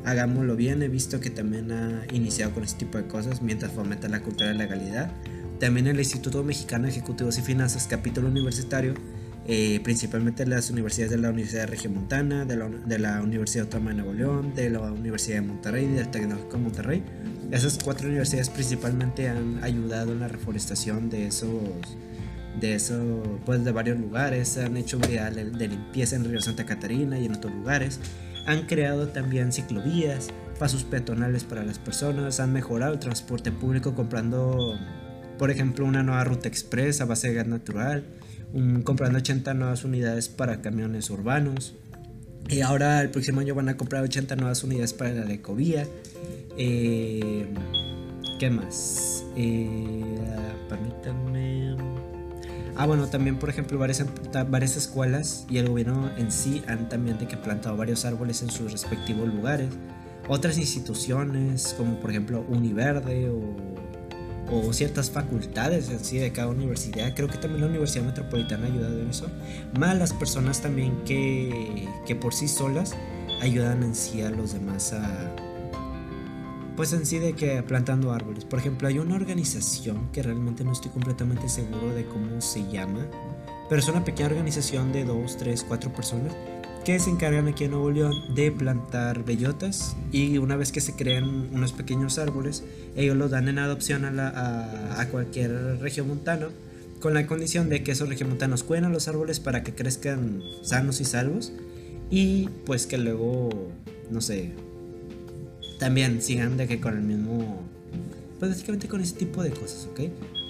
hagámoslo 0.05 0.55
bien. 0.55 0.81
He 0.81 0.87
visto 0.87 1.19
que 1.19 1.29
también 1.29 1.71
ha 1.71 2.03
iniciado 2.13 2.53
con 2.53 2.63
este 2.63 2.85
tipo 2.85 2.97
de 2.97 3.05
cosas 3.07 3.41
mientras 3.41 3.71
fomenta 3.71 4.09
la 4.09 4.21
cultura 4.21 4.49
de 4.49 4.55
la 4.55 4.63
legalidad. 4.65 5.11
También 5.59 5.87
el 5.87 5.99
Instituto 5.99 6.43
Mexicano 6.43 6.85
de 6.85 6.91
Ejecutivos 6.91 7.37
y 7.37 7.41
Finanzas, 7.41 7.85
capítulo 7.87 8.29
universitario, 8.29 8.93
eh, 9.45 9.79
principalmente 9.83 10.45
las 10.45 10.69
universidades 10.69 11.11
de 11.11 11.17
la 11.17 11.31
Universidad 11.31 11.67
de 11.67 11.89
Montana 11.89 12.45
de 12.45 12.55
la, 12.55 12.69
de 12.69 12.99
la 12.99 13.21
Universidad 13.21 13.65
Autónoma 13.65 13.89
de 13.89 13.95
Nuevo 13.97 14.13
León, 14.13 14.53
de 14.55 14.69
la 14.69 14.79
Universidad 14.91 15.41
de 15.41 15.47
Monterrey 15.47 15.85
y 15.85 15.93
del 15.93 16.09
Tecnológico 16.09 16.57
de 16.57 16.63
Monterrey. 16.63 17.03
Esas 17.51 17.79
cuatro 17.83 18.07
universidades 18.07 18.49
principalmente 18.49 19.27
han 19.27 19.63
ayudado 19.63 20.13
en 20.13 20.19
la 20.19 20.27
reforestación 20.27 21.09
de 21.09 21.27
esos 21.27 21.51
de 22.59 22.75
eso 22.75 23.41
pues 23.45 23.63
de 23.63 23.71
varios 23.71 23.97
lugares 23.99 24.57
han 24.57 24.75
hecho 24.75 24.99
vida 24.99 25.29
de 25.31 25.67
limpieza 25.67 26.15
en 26.15 26.25
Río 26.25 26.41
Santa 26.41 26.65
Catarina 26.65 27.17
y 27.17 27.25
en 27.25 27.35
otros 27.35 27.53
lugares 27.53 27.99
han 28.45 28.65
creado 28.65 29.07
también 29.07 29.51
ciclovías, 29.51 30.29
pasos 30.57 30.83
peatonales 30.83 31.43
para 31.43 31.63
las 31.63 31.79
personas, 31.79 32.39
han 32.39 32.53
mejorado 32.53 32.93
el 32.93 32.99
transporte 32.99 33.51
público 33.51 33.95
comprando, 33.95 34.77
por 35.37 35.51
ejemplo, 35.51 35.85
una 35.85 36.03
nueva 36.03 36.23
ruta 36.23 36.47
express 36.47 37.01
a 37.01 37.05
base 37.05 37.29
de 37.29 37.35
gas 37.35 37.47
natural, 37.47 38.03
comprando 38.83 39.19
80 39.19 39.53
nuevas 39.53 39.83
unidades 39.83 40.29
para 40.29 40.61
camiones 40.61 41.09
urbanos. 41.09 41.75
Y 42.49 42.61
ahora 42.61 43.01
el 43.01 43.09
próximo 43.11 43.41
año 43.41 43.53
van 43.53 43.69
a 43.69 43.77
comprar 43.77 44.03
80 44.03 44.35
nuevas 44.35 44.63
unidades 44.63 44.93
para 44.93 45.13
la 45.13 45.31
ecovía. 45.31 45.85
Eh, 46.57 47.45
¿Qué 48.39 48.49
más? 48.49 49.23
Eh, 49.35 50.03
permítanme. 50.67 52.08
Ah, 52.79 52.85
bueno, 52.85 53.07
también 53.07 53.37
por 53.37 53.49
ejemplo 53.49 53.77
varias, 53.77 54.05
varias 54.47 54.77
escuelas 54.77 55.45
y 55.49 55.57
el 55.57 55.67
gobierno 55.67 56.09
en 56.15 56.31
sí 56.31 56.63
han 56.65 56.87
también 56.87 57.17
de 57.17 57.27
que 57.27 57.35
plantado 57.35 57.75
varios 57.75 58.05
árboles 58.05 58.41
en 58.41 58.49
sus 58.49 58.71
respectivos 58.71 59.27
lugares. 59.27 59.67
Otras 60.29 60.57
instituciones 60.57 61.75
como 61.77 61.99
por 61.99 62.11
ejemplo 62.11 62.45
Univerde 62.47 63.29
o, 63.29 63.53
o 64.49 64.71
ciertas 64.71 65.11
facultades 65.11 65.89
en 65.89 65.99
sí 65.99 66.19
de 66.19 66.31
cada 66.31 66.47
universidad. 66.47 67.13
Creo 67.13 67.27
que 67.27 67.37
también 67.37 67.59
la 67.59 67.67
Universidad 67.67 68.05
Metropolitana 68.05 68.67
ha 68.67 68.69
ayudado 68.69 69.01
en 69.01 69.09
eso. 69.09 69.27
Más 69.77 69.97
las 69.97 70.13
personas 70.13 70.61
también 70.61 71.03
que, 71.03 71.85
que 72.07 72.15
por 72.15 72.33
sí 72.33 72.47
solas 72.47 72.93
ayudan 73.41 73.83
en 73.83 73.93
sí 73.93 74.21
a 74.21 74.29
los 74.29 74.53
demás 74.53 74.93
a 74.93 75.35
pues 76.79 76.93
en 76.93 77.05
sí 77.05 77.19
de 77.19 77.33
que 77.33 77.61
plantando 77.61 78.13
árboles. 78.13 78.45
Por 78.45 78.57
ejemplo, 78.57 78.87
hay 78.87 78.99
una 78.99 79.15
organización 79.15 80.09
que 80.13 80.23
realmente 80.23 80.63
no 80.63 80.71
estoy 80.71 80.91
completamente 80.91 81.49
seguro 81.49 81.93
de 81.93 82.05
cómo 82.05 82.39
se 82.39 82.71
llama, 82.71 83.05
pero 83.67 83.81
es 83.81 83.89
una 83.89 84.05
pequeña 84.05 84.29
organización 84.29 84.93
de 84.93 85.03
dos, 85.03 85.35
tres, 85.35 85.65
cuatro 85.67 85.91
personas 85.91 86.33
que 86.85 86.97
se 86.97 87.09
encargan 87.09 87.49
aquí 87.49 87.65
en 87.65 87.71
Nuevo 87.71 87.91
León 87.91 88.33
de 88.33 88.53
plantar 88.53 89.25
bellotas 89.25 89.97
y 90.13 90.37
una 90.37 90.55
vez 90.55 90.71
que 90.71 90.79
se 90.79 90.95
crean 90.95 91.49
unos 91.51 91.73
pequeños 91.73 92.17
árboles, 92.17 92.63
ellos 92.95 93.17
los 93.17 93.29
dan 93.29 93.49
en 93.49 93.59
adopción 93.59 94.05
a, 94.05 95.01
a, 95.01 95.09
cualquier 95.09 95.81
regiomontano 95.81 96.47
con 97.01 97.13
la 97.13 97.27
condición 97.27 97.67
de 97.67 97.83
que 97.83 97.91
esos 97.91 98.07
regiomontanos 98.07 98.63
cuiden 98.63 98.85
a 98.85 98.89
los 98.89 99.09
árboles 99.09 99.41
para 99.41 99.63
que 99.63 99.75
crezcan 99.75 100.41
sanos 100.61 101.01
y 101.01 101.03
salvos 101.03 101.51
y 102.09 102.47
pues 102.65 102.87
que 102.87 102.97
luego, 102.97 103.49
no 104.09 104.21
sé, 104.21 104.53
también 105.79 106.21
sigan 106.21 106.57
de 106.57 106.67
que 106.67 106.79
con 106.79 106.95
el 106.95 107.01
mismo, 107.01 107.63
pues 108.37 108.51
básicamente 108.51 108.87
con 108.87 109.01
ese 109.01 109.15
tipo 109.15 109.41
de 109.41 109.51
cosas, 109.51 109.87
¿ok? 109.91 110.01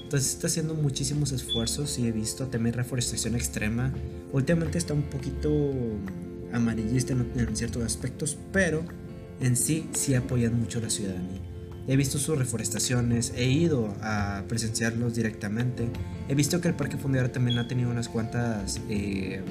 Entonces 0.03 0.33
está 0.33 0.47
haciendo 0.47 0.73
muchísimos 0.73 1.31
esfuerzos 1.31 1.99
y 1.99 2.07
he 2.07 2.11
visto 2.11 2.47
también 2.47 2.73
reforestación 2.73 3.35
extrema. 3.35 3.93
Últimamente 4.33 4.79
está 4.79 4.95
un 4.95 5.03
poquito 5.03 5.71
amarillista 6.51 7.13
en, 7.13 7.55
ciertos 7.55 7.83
aspectos, 7.83 8.35
pero 8.51 8.83
en 9.39 9.55
sí 9.55 9.87
sí 9.93 10.15
apoyan 10.15 10.59
mucho 10.59 10.79
a 10.79 10.81
la 10.81 10.89
ciudadanía. 10.89 11.39
He 11.87 11.95
visto 11.95 12.17
sus 12.17 12.37
reforestaciones, 12.37 13.33
he 13.35 13.49
ido 13.49 13.95
a 14.01 14.43
presenciarlos 14.47 15.13
directamente. 15.13 15.87
He 16.27 16.33
visto 16.33 16.59
que 16.59 16.67
el 16.69 16.73
Parque 16.73 16.97
Fundador 16.97 17.29
también 17.29 17.59
ha 17.59 17.67
tenido 17.67 17.91
unas 17.91 18.09
cuantas 18.09 18.81
eh, 18.89 19.41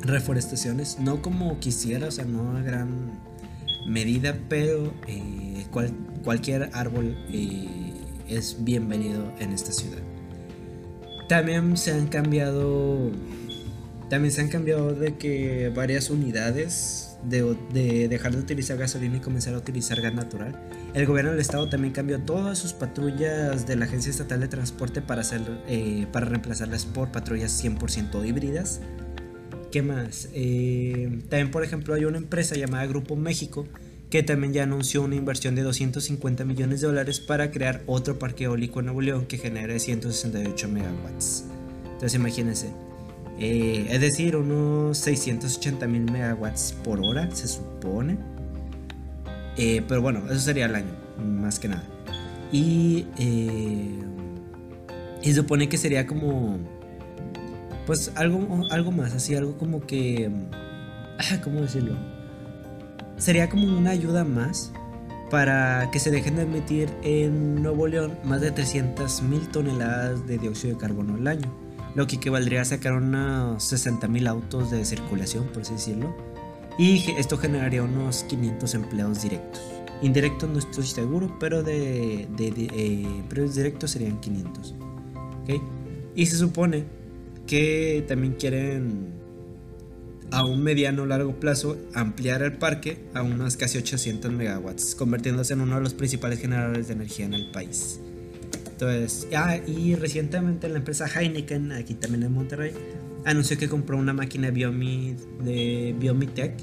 reforestaciones, 0.00 1.00
no 1.00 1.22
como 1.22 1.58
quisiera, 1.58 2.06
o 2.06 2.10
sea, 2.12 2.24
no 2.24 2.56
a 2.56 2.62
gran 2.62 3.31
medida, 3.86 4.38
pero 4.48 4.92
eh, 5.06 5.66
cualquier 6.22 6.70
árbol 6.72 7.16
eh, 7.32 7.92
es 8.28 8.64
bienvenido 8.64 9.32
en 9.38 9.52
esta 9.52 9.72
ciudad. 9.72 10.02
También 11.28 11.76
se 11.76 11.92
han 11.92 12.08
cambiado, 12.08 13.10
también 14.10 14.32
se 14.32 14.40
han 14.42 14.48
cambiado 14.48 14.94
de 14.94 15.16
que 15.16 15.72
varias 15.74 16.10
unidades 16.10 17.16
de, 17.24 17.56
de, 17.72 18.08
dejar 18.08 18.32
de 18.32 18.38
utilizar 18.38 18.76
gasolina 18.76 19.16
y 19.16 19.20
comenzar 19.20 19.54
a 19.54 19.58
utilizar 19.58 20.00
gas 20.00 20.14
natural. 20.14 20.58
El 20.94 21.06
gobierno 21.06 21.30
del 21.30 21.40
estado 21.40 21.68
también 21.68 21.94
cambió 21.94 22.20
todas 22.20 22.58
sus 22.58 22.72
patrullas 22.72 23.66
de 23.66 23.76
la 23.76 23.86
Agencia 23.86 24.10
Estatal 24.10 24.40
de 24.40 24.48
Transporte 24.48 25.00
para, 25.00 25.22
hacer, 25.22 25.40
eh, 25.68 26.06
para 26.12 26.26
reemplazarlas 26.26 26.84
por 26.84 27.10
patrullas 27.12 27.62
100% 27.62 28.26
híbridas. 28.26 28.80
¿Qué 29.72 29.80
más? 29.80 30.28
Eh, 30.34 31.08
también, 31.30 31.50
por 31.50 31.64
ejemplo, 31.64 31.94
hay 31.94 32.04
una 32.04 32.18
empresa 32.18 32.54
llamada 32.54 32.84
Grupo 32.84 33.16
México 33.16 33.66
que 34.10 34.22
también 34.22 34.52
ya 34.52 34.64
anunció 34.64 35.00
una 35.00 35.14
inversión 35.14 35.54
de 35.54 35.62
250 35.62 36.44
millones 36.44 36.82
de 36.82 36.88
dólares 36.88 37.20
para 37.20 37.50
crear 37.50 37.80
otro 37.86 38.18
parque 38.18 38.44
eólico 38.44 38.80
en 38.80 38.86
Nuevo 38.86 39.00
León 39.00 39.24
que 39.24 39.38
genere 39.38 39.80
168 39.80 40.68
megawatts. 40.68 41.44
Entonces 41.84 42.14
imagínense, 42.14 42.70
eh, 43.38 43.86
es 43.88 44.00
decir, 44.02 44.36
unos 44.36 44.98
680 44.98 45.86
mil 45.86 46.02
megawatts 46.02 46.74
por 46.84 47.00
hora, 47.00 47.34
se 47.34 47.48
supone. 47.48 48.18
Eh, 49.56 49.82
pero 49.88 50.02
bueno, 50.02 50.22
eso 50.26 50.40
sería 50.40 50.66
el 50.66 50.74
año, 50.74 50.94
más 51.18 51.58
que 51.58 51.68
nada. 51.68 51.88
Y, 52.52 53.06
y 53.16 53.98
se 55.22 55.34
supone 55.34 55.70
que 55.70 55.78
sería 55.78 56.06
como, 56.06 56.58
pues 57.86 58.12
algo, 58.14 58.66
algo 58.70 58.92
más, 58.92 59.14
así, 59.14 59.34
algo 59.34 59.56
como 59.58 59.86
que, 59.86 60.30
ah, 61.18 61.40
¿cómo 61.42 61.60
decirlo? 61.60 61.96
sería 63.22 63.48
como 63.48 63.78
una 63.78 63.90
ayuda 63.90 64.24
más 64.24 64.72
para 65.30 65.90
que 65.92 66.00
se 66.00 66.10
dejen 66.10 66.36
de 66.36 66.42
emitir 66.42 66.90
en 67.02 67.62
Nuevo 67.62 67.86
León 67.86 68.18
más 68.24 68.40
de 68.40 68.50
300 68.50 69.22
mil 69.22 69.48
toneladas 69.48 70.26
de 70.26 70.38
dióxido 70.38 70.74
de 70.74 70.80
carbono 70.80 71.14
al 71.14 71.26
año, 71.28 71.48
lo 71.94 72.06
que 72.08 72.16
equivaldría 72.16 72.62
a 72.62 72.64
sacar 72.64 72.94
unos 72.94 73.62
60 73.62 74.08
mil 74.08 74.26
autos 74.26 74.72
de 74.72 74.84
circulación, 74.84 75.46
por 75.46 75.62
así 75.62 75.74
decirlo, 75.74 76.14
y 76.78 77.12
esto 77.12 77.38
generaría 77.38 77.82
unos 77.82 78.24
500 78.24 78.74
empleos 78.74 79.22
directos. 79.22 79.62
Indirectos 80.02 80.50
no 80.50 80.58
estoy 80.58 80.84
seguro, 80.84 81.36
pero 81.38 81.62
de, 81.62 82.26
eh, 82.36 83.22
directos 83.54 83.92
serían 83.92 84.20
500. 84.20 84.74
Y 86.16 86.26
se 86.26 86.36
supone 86.36 86.84
que 87.52 88.02
también 88.08 88.32
quieren 88.32 89.12
a 90.30 90.42
un 90.42 90.62
mediano 90.62 91.04
largo 91.04 91.38
plazo 91.38 91.76
ampliar 91.92 92.40
el 92.40 92.54
parque 92.54 92.96
a 93.12 93.20
unos 93.20 93.58
casi 93.58 93.76
800 93.76 94.32
megawatts, 94.32 94.94
convirtiéndose 94.94 95.52
en 95.52 95.60
uno 95.60 95.74
de 95.74 95.82
los 95.82 95.92
principales 95.92 96.40
generadores 96.40 96.88
de 96.88 96.94
energía 96.94 97.26
en 97.26 97.34
el 97.34 97.50
país. 97.50 98.00
Entonces, 98.70 99.28
ah, 99.36 99.58
y 99.66 99.94
recientemente 99.96 100.66
la 100.70 100.78
empresa 100.78 101.06
Heineken, 101.06 101.72
aquí 101.72 101.92
también 101.92 102.22
en 102.22 102.32
Monterrey, 102.32 102.72
anunció 103.26 103.58
que 103.58 103.68
compró 103.68 103.98
una 103.98 104.14
máquina 104.14 104.48
Biomi, 104.48 105.14
de 105.44 105.94
Biomitech, 106.00 106.54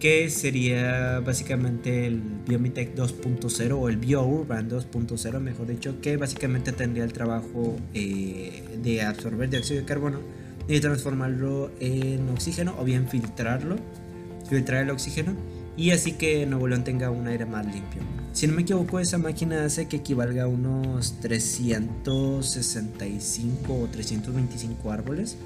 que 0.00 0.30
sería 0.30 1.20
básicamente 1.20 2.06
el 2.06 2.22
Biomitech 2.48 2.96
2.0 2.96 3.78
o 3.78 3.88
el 3.88 3.98
BioUrban 3.98 4.68
2.0, 4.70 5.40
mejor 5.40 5.66
dicho, 5.66 6.00
que 6.00 6.16
básicamente 6.16 6.72
tendría 6.72 7.04
el 7.04 7.12
trabajo 7.12 7.76
eh, 7.92 8.64
de 8.82 9.02
absorber 9.02 9.50
dióxido 9.50 9.80
de 9.80 9.86
carbono 9.86 10.20
y 10.66 10.80
transformarlo 10.80 11.70
en 11.80 12.30
oxígeno 12.30 12.74
o 12.78 12.84
bien 12.84 13.08
filtrarlo, 13.08 13.76
filtrar 14.48 14.84
el 14.84 14.90
oxígeno 14.90 15.34
y 15.76 15.90
así 15.92 16.12
que 16.12 16.46
Nuevo 16.46 16.66
León 16.68 16.84
tenga 16.84 17.10
un 17.10 17.26
aire 17.28 17.44
más 17.46 17.66
limpio. 17.66 18.02
Si 18.32 18.46
no 18.46 18.54
me 18.54 18.62
equivoco, 18.62 19.00
esa 19.00 19.18
máquina 19.18 19.64
hace 19.64 19.88
que 19.88 19.96
equivalga 19.96 20.44
a 20.44 20.46
unos 20.46 21.18
365 21.20 23.74
o 23.74 23.88
325 23.88 24.92
árboles. 24.92 25.36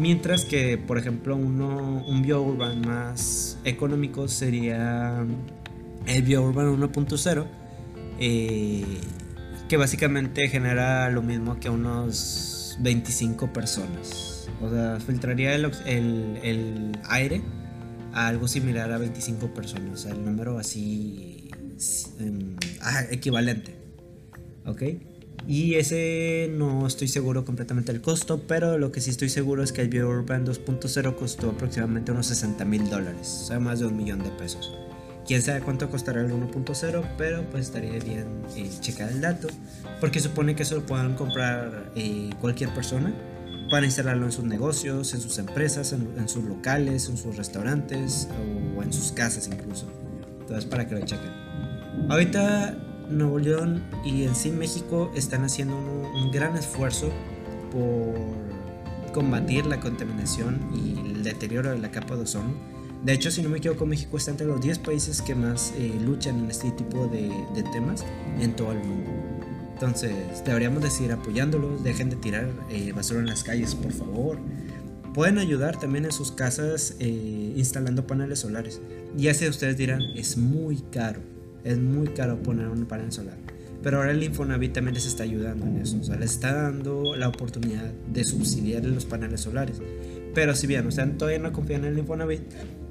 Mientras 0.00 0.46
que, 0.46 0.78
por 0.78 0.96
ejemplo, 0.96 1.36
uno, 1.36 2.02
un 2.08 2.22
biourban 2.22 2.80
más 2.80 3.58
económico 3.64 4.28
sería 4.28 5.26
el 6.06 6.22
biourban 6.22 6.80
1.0, 6.80 7.46
eh, 8.18 8.82
que 9.68 9.76
básicamente 9.76 10.48
genera 10.48 11.10
lo 11.10 11.20
mismo 11.20 11.60
que 11.60 11.68
unos 11.68 12.78
25 12.80 13.52
personas. 13.52 14.48
O 14.62 14.70
sea, 14.70 14.98
filtraría 15.00 15.54
el, 15.54 15.70
el, 15.84 16.92
aire 17.10 17.42
a 18.14 18.28
algo 18.28 18.48
similar 18.48 18.90
a 18.92 18.96
25 18.96 19.52
personas. 19.52 19.92
O 19.92 19.96
sea, 19.98 20.12
el 20.12 20.24
número 20.24 20.58
así 20.58 21.50
em, 22.18 22.56
ah, 22.80 23.02
equivalente. 23.10 23.74
¿Ok? 24.64 24.82
Y 25.46 25.74
ese 25.74 26.50
no 26.52 26.86
estoy 26.86 27.08
seguro 27.08 27.44
completamente 27.44 27.92
del 27.92 28.00
costo, 28.00 28.42
pero 28.46 28.78
lo 28.78 28.92
que 28.92 29.00
sí 29.00 29.10
estoy 29.10 29.28
seguro 29.28 29.62
es 29.62 29.72
que 29.72 29.82
el 29.82 29.88
BioUrban 29.88 30.46
2.0 30.46 31.16
costó 31.16 31.50
aproximadamente 31.50 32.12
unos 32.12 32.26
60 32.26 32.64
mil 32.64 32.88
dólares, 32.88 33.40
o 33.42 33.46
sea, 33.46 33.58
más 33.58 33.80
de 33.80 33.86
un 33.86 33.96
millón 33.96 34.22
de 34.22 34.30
pesos. 34.30 34.72
Quién 35.26 35.42
sabe 35.42 35.60
cuánto 35.60 35.88
costará 35.90 36.20
el 36.20 36.30
1.0, 36.32 37.04
pero 37.16 37.48
pues 37.50 37.66
estaría 37.66 37.98
bien 37.98 38.26
eh, 38.56 38.70
checar 38.80 39.10
el 39.10 39.20
dato, 39.20 39.48
porque 40.00 40.20
supone 40.20 40.54
que 40.54 40.62
eso 40.62 40.76
lo 40.76 40.86
puedan 40.86 41.14
comprar 41.14 41.92
eh, 41.94 42.30
cualquier 42.40 42.70
persona 42.74 43.14
para 43.70 43.86
instalarlo 43.86 44.26
en 44.26 44.32
sus 44.32 44.44
negocios, 44.44 45.14
en 45.14 45.20
sus 45.20 45.38
empresas, 45.38 45.92
en, 45.92 46.28
sus 46.28 46.44
locales, 46.44 47.08
en 47.08 47.16
sus 47.16 47.36
restaurantes 47.36 48.28
o 48.76 48.82
en 48.82 48.92
sus 48.92 49.12
casas 49.12 49.46
incluso. 49.46 49.86
Entonces 50.40 50.64
para 50.64 50.88
que 50.88 50.96
lo 50.96 51.06
chequen. 51.06 51.30
Ahorita 52.08 52.76
Nuevo 53.10 53.38
León 53.38 53.82
y 54.04 54.24
en 54.24 54.34
sí 54.34 54.50
México 54.50 55.10
están 55.14 55.44
haciendo 55.44 55.76
un, 55.76 56.30
gran 56.30 56.56
esfuerzo 56.56 57.10
por 57.72 58.14
combatir 59.12 59.66
la 59.66 59.80
contaminación 59.80 60.60
y 60.74 60.98
el 61.10 61.22
deterioro 61.22 61.70
de 61.70 61.78
la 61.78 61.90
capa 61.90 62.16
de 62.16 62.22
ozono. 62.22 62.54
De 63.04 63.14
hecho, 63.14 63.30
si 63.30 63.42
no 63.42 63.48
me 63.48 63.58
equivoco, 63.58 63.86
México 63.86 64.16
está 64.18 64.30
entre 64.30 64.46
los 64.46 64.60
10 64.60 64.78
países 64.80 65.22
que 65.22 65.34
más 65.34 65.72
eh, 65.76 65.92
luchan 66.04 66.38
en 66.38 66.50
este 66.50 66.70
tipo 66.70 67.06
de, 67.06 67.30
temas 67.72 68.04
en 68.38 68.54
todo 68.54 68.72
el 68.72 68.78
mundo. 68.78 69.10
Entonces, 69.72 70.12
deberíamos 70.44 70.82
de 70.82 70.90
seguir 70.90 71.12
apoyándolos. 71.12 71.82
Dejen 71.82 72.10
de 72.10 72.16
tirar 72.16 72.50
eh, 72.70 72.92
basura 72.92 73.20
en 73.20 73.26
las 73.26 73.42
calles, 73.42 73.74
por 73.74 73.92
favor. 73.92 74.38
Pueden 75.14 75.38
ayudar 75.38 75.80
también 75.80 76.04
en 76.04 76.12
sus 76.12 76.30
casas 76.30 76.94
eh, 77.00 77.54
instalando 77.56 78.06
paneles 78.06 78.40
solares. 78.40 78.80
Ya 79.16 79.32
sé, 79.32 79.48
ustedes 79.48 79.76
dirán, 79.78 80.02
es 80.14 80.36
muy 80.36 80.76
caro. 80.92 81.20
Es 81.64 81.78
muy 81.78 82.08
caro 82.08 82.42
poner 82.42 82.68
un 82.68 82.86
panel 82.86 83.12
solar. 83.12 83.36
Pero 83.82 83.98
ahora 83.98 84.10
el 84.10 84.22
Infonavit 84.22 84.72
también 84.72 84.94
les 84.94 85.06
está 85.06 85.22
ayudando 85.22 85.66
en 85.66 85.78
eso. 85.78 85.98
O 86.00 86.04
sea, 86.04 86.16
les 86.16 86.32
está 86.32 86.52
dando 86.52 87.16
la 87.16 87.28
oportunidad 87.28 87.90
de 88.12 88.24
subsidiar 88.24 88.84
los 88.84 89.06
paneles 89.06 89.40
solares. 89.40 89.80
Pero 90.34 90.54
si 90.54 90.66
bien 90.66 90.86
ustedes 90.86 91.16
todavía 91.16 91.38
no 91.38 91.52
confían 91.52 91.84
en 91.84 91.92
el 91.92 91.98
Infonavit, 91.98 92.42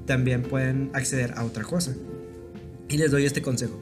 también 0.06 0.42
pueden 0.42 0.90
acceder 0.92 1.32
a 1.36 1.44
otra 1.44 1.62
cosa. 1.62 1.94
Y 2.88 2.98
les 2.98 3.12
doy 3.12 3.24
este 3.24 3.40
consejo. 3.40 3.80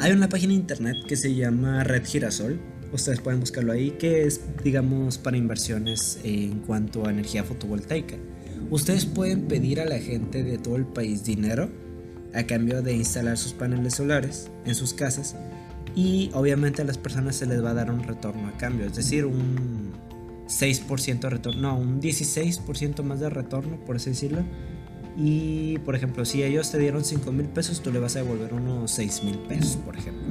Hay 0.00 0.10
una 0.10 0.28
página 0.28 0.52
de 0.52 0.58
internet 0.58 0.96
que 1.06 1.16
se 1.16 1.32
llama 1.34 1.84
Red 1.84 2.04
Girasol. 2.04 2.58
Ustedes 2.92 3.20
pueden 3.20 3.38
buscarlo 3.38 3.72
ahí, 3.72 3.92
que 3.92 4.24
es, 4.24 4.40
digamos, 4.64 5.18
para 5.18 5.36
inversiones 5.36 6.18
en 6.24 6.60
cuanto 6.60 7.06
a 7.06 7.10
energía 7.10 7.44
fotovoltaica. 7.44 8.16
Ustedes 8.70 9.06
pueden 9.06 9.42
pedir 9.42 9.80
a 9.80 9.84
la 9.84 9.98
gente 9.98 10.42
de 10.42 10.58
todo 10.58 10.74
el 10.74 10.86
país 10.86 11.22
dinero 11.24 11.68
a 12.34 12.44
cambio 12.44 12.82
de 12.82 12.94
instalar 12.94 13.38
sus 13.38 13.52
paneles 13.52 13.94
solares 13.94 14.50
en 14.64 14.74
sus 14.74 14.94
casas 14.94 15.36
y 15.94 16.30
obviamente 16.34 16.82
a 16.82 16.84
las 16.84 16.98
personas 16.98 17.36
se 17.36 17.46
les 17.46 17.64
va 17.64 17.70
a 17.70 17.74
dar 17.74 17.90
un 17.90 18.02
retorno 18.02 18.48
a 18.48 18.56
cambio, 18.56 18.86
es 18.86 18.94
decir, 18.94 19.24
un 19.24 19.92
6% 20.46 21.20
de 21.20 21.30
retorno, 21.30 21.60
no, 21.60 21.76
un 21.76 22.00
16% 22.00 23.02
más 23.02 23.20
de 23.20 23.30
retorno, 23.30 23.78
por 23.84 23.96
así 23.96 24.10
decirlo, 24.10 24.44
Y 25.16 25.78
por 25.78 25.96
ejemplo, 25.96 26.24
si 26.24 26.44
ellos 26.44 26.70
te 26.70 26.78
dieron 26.78 27.04
5 27.04 27.32
mil 27.32 27.46
pesos, 27.46 27.82
tú 27.82 27.90
le 27.90 27.98
vas 27.98 28.14
a 28.14 28.20
devolver 28.20 28.54
unos 28.54 28.92
6 28.92 29.24
mil 29.24 29.38
pesos, 29.40 29.76
por 29.78 29.96
ejemplo. 29.96 30.22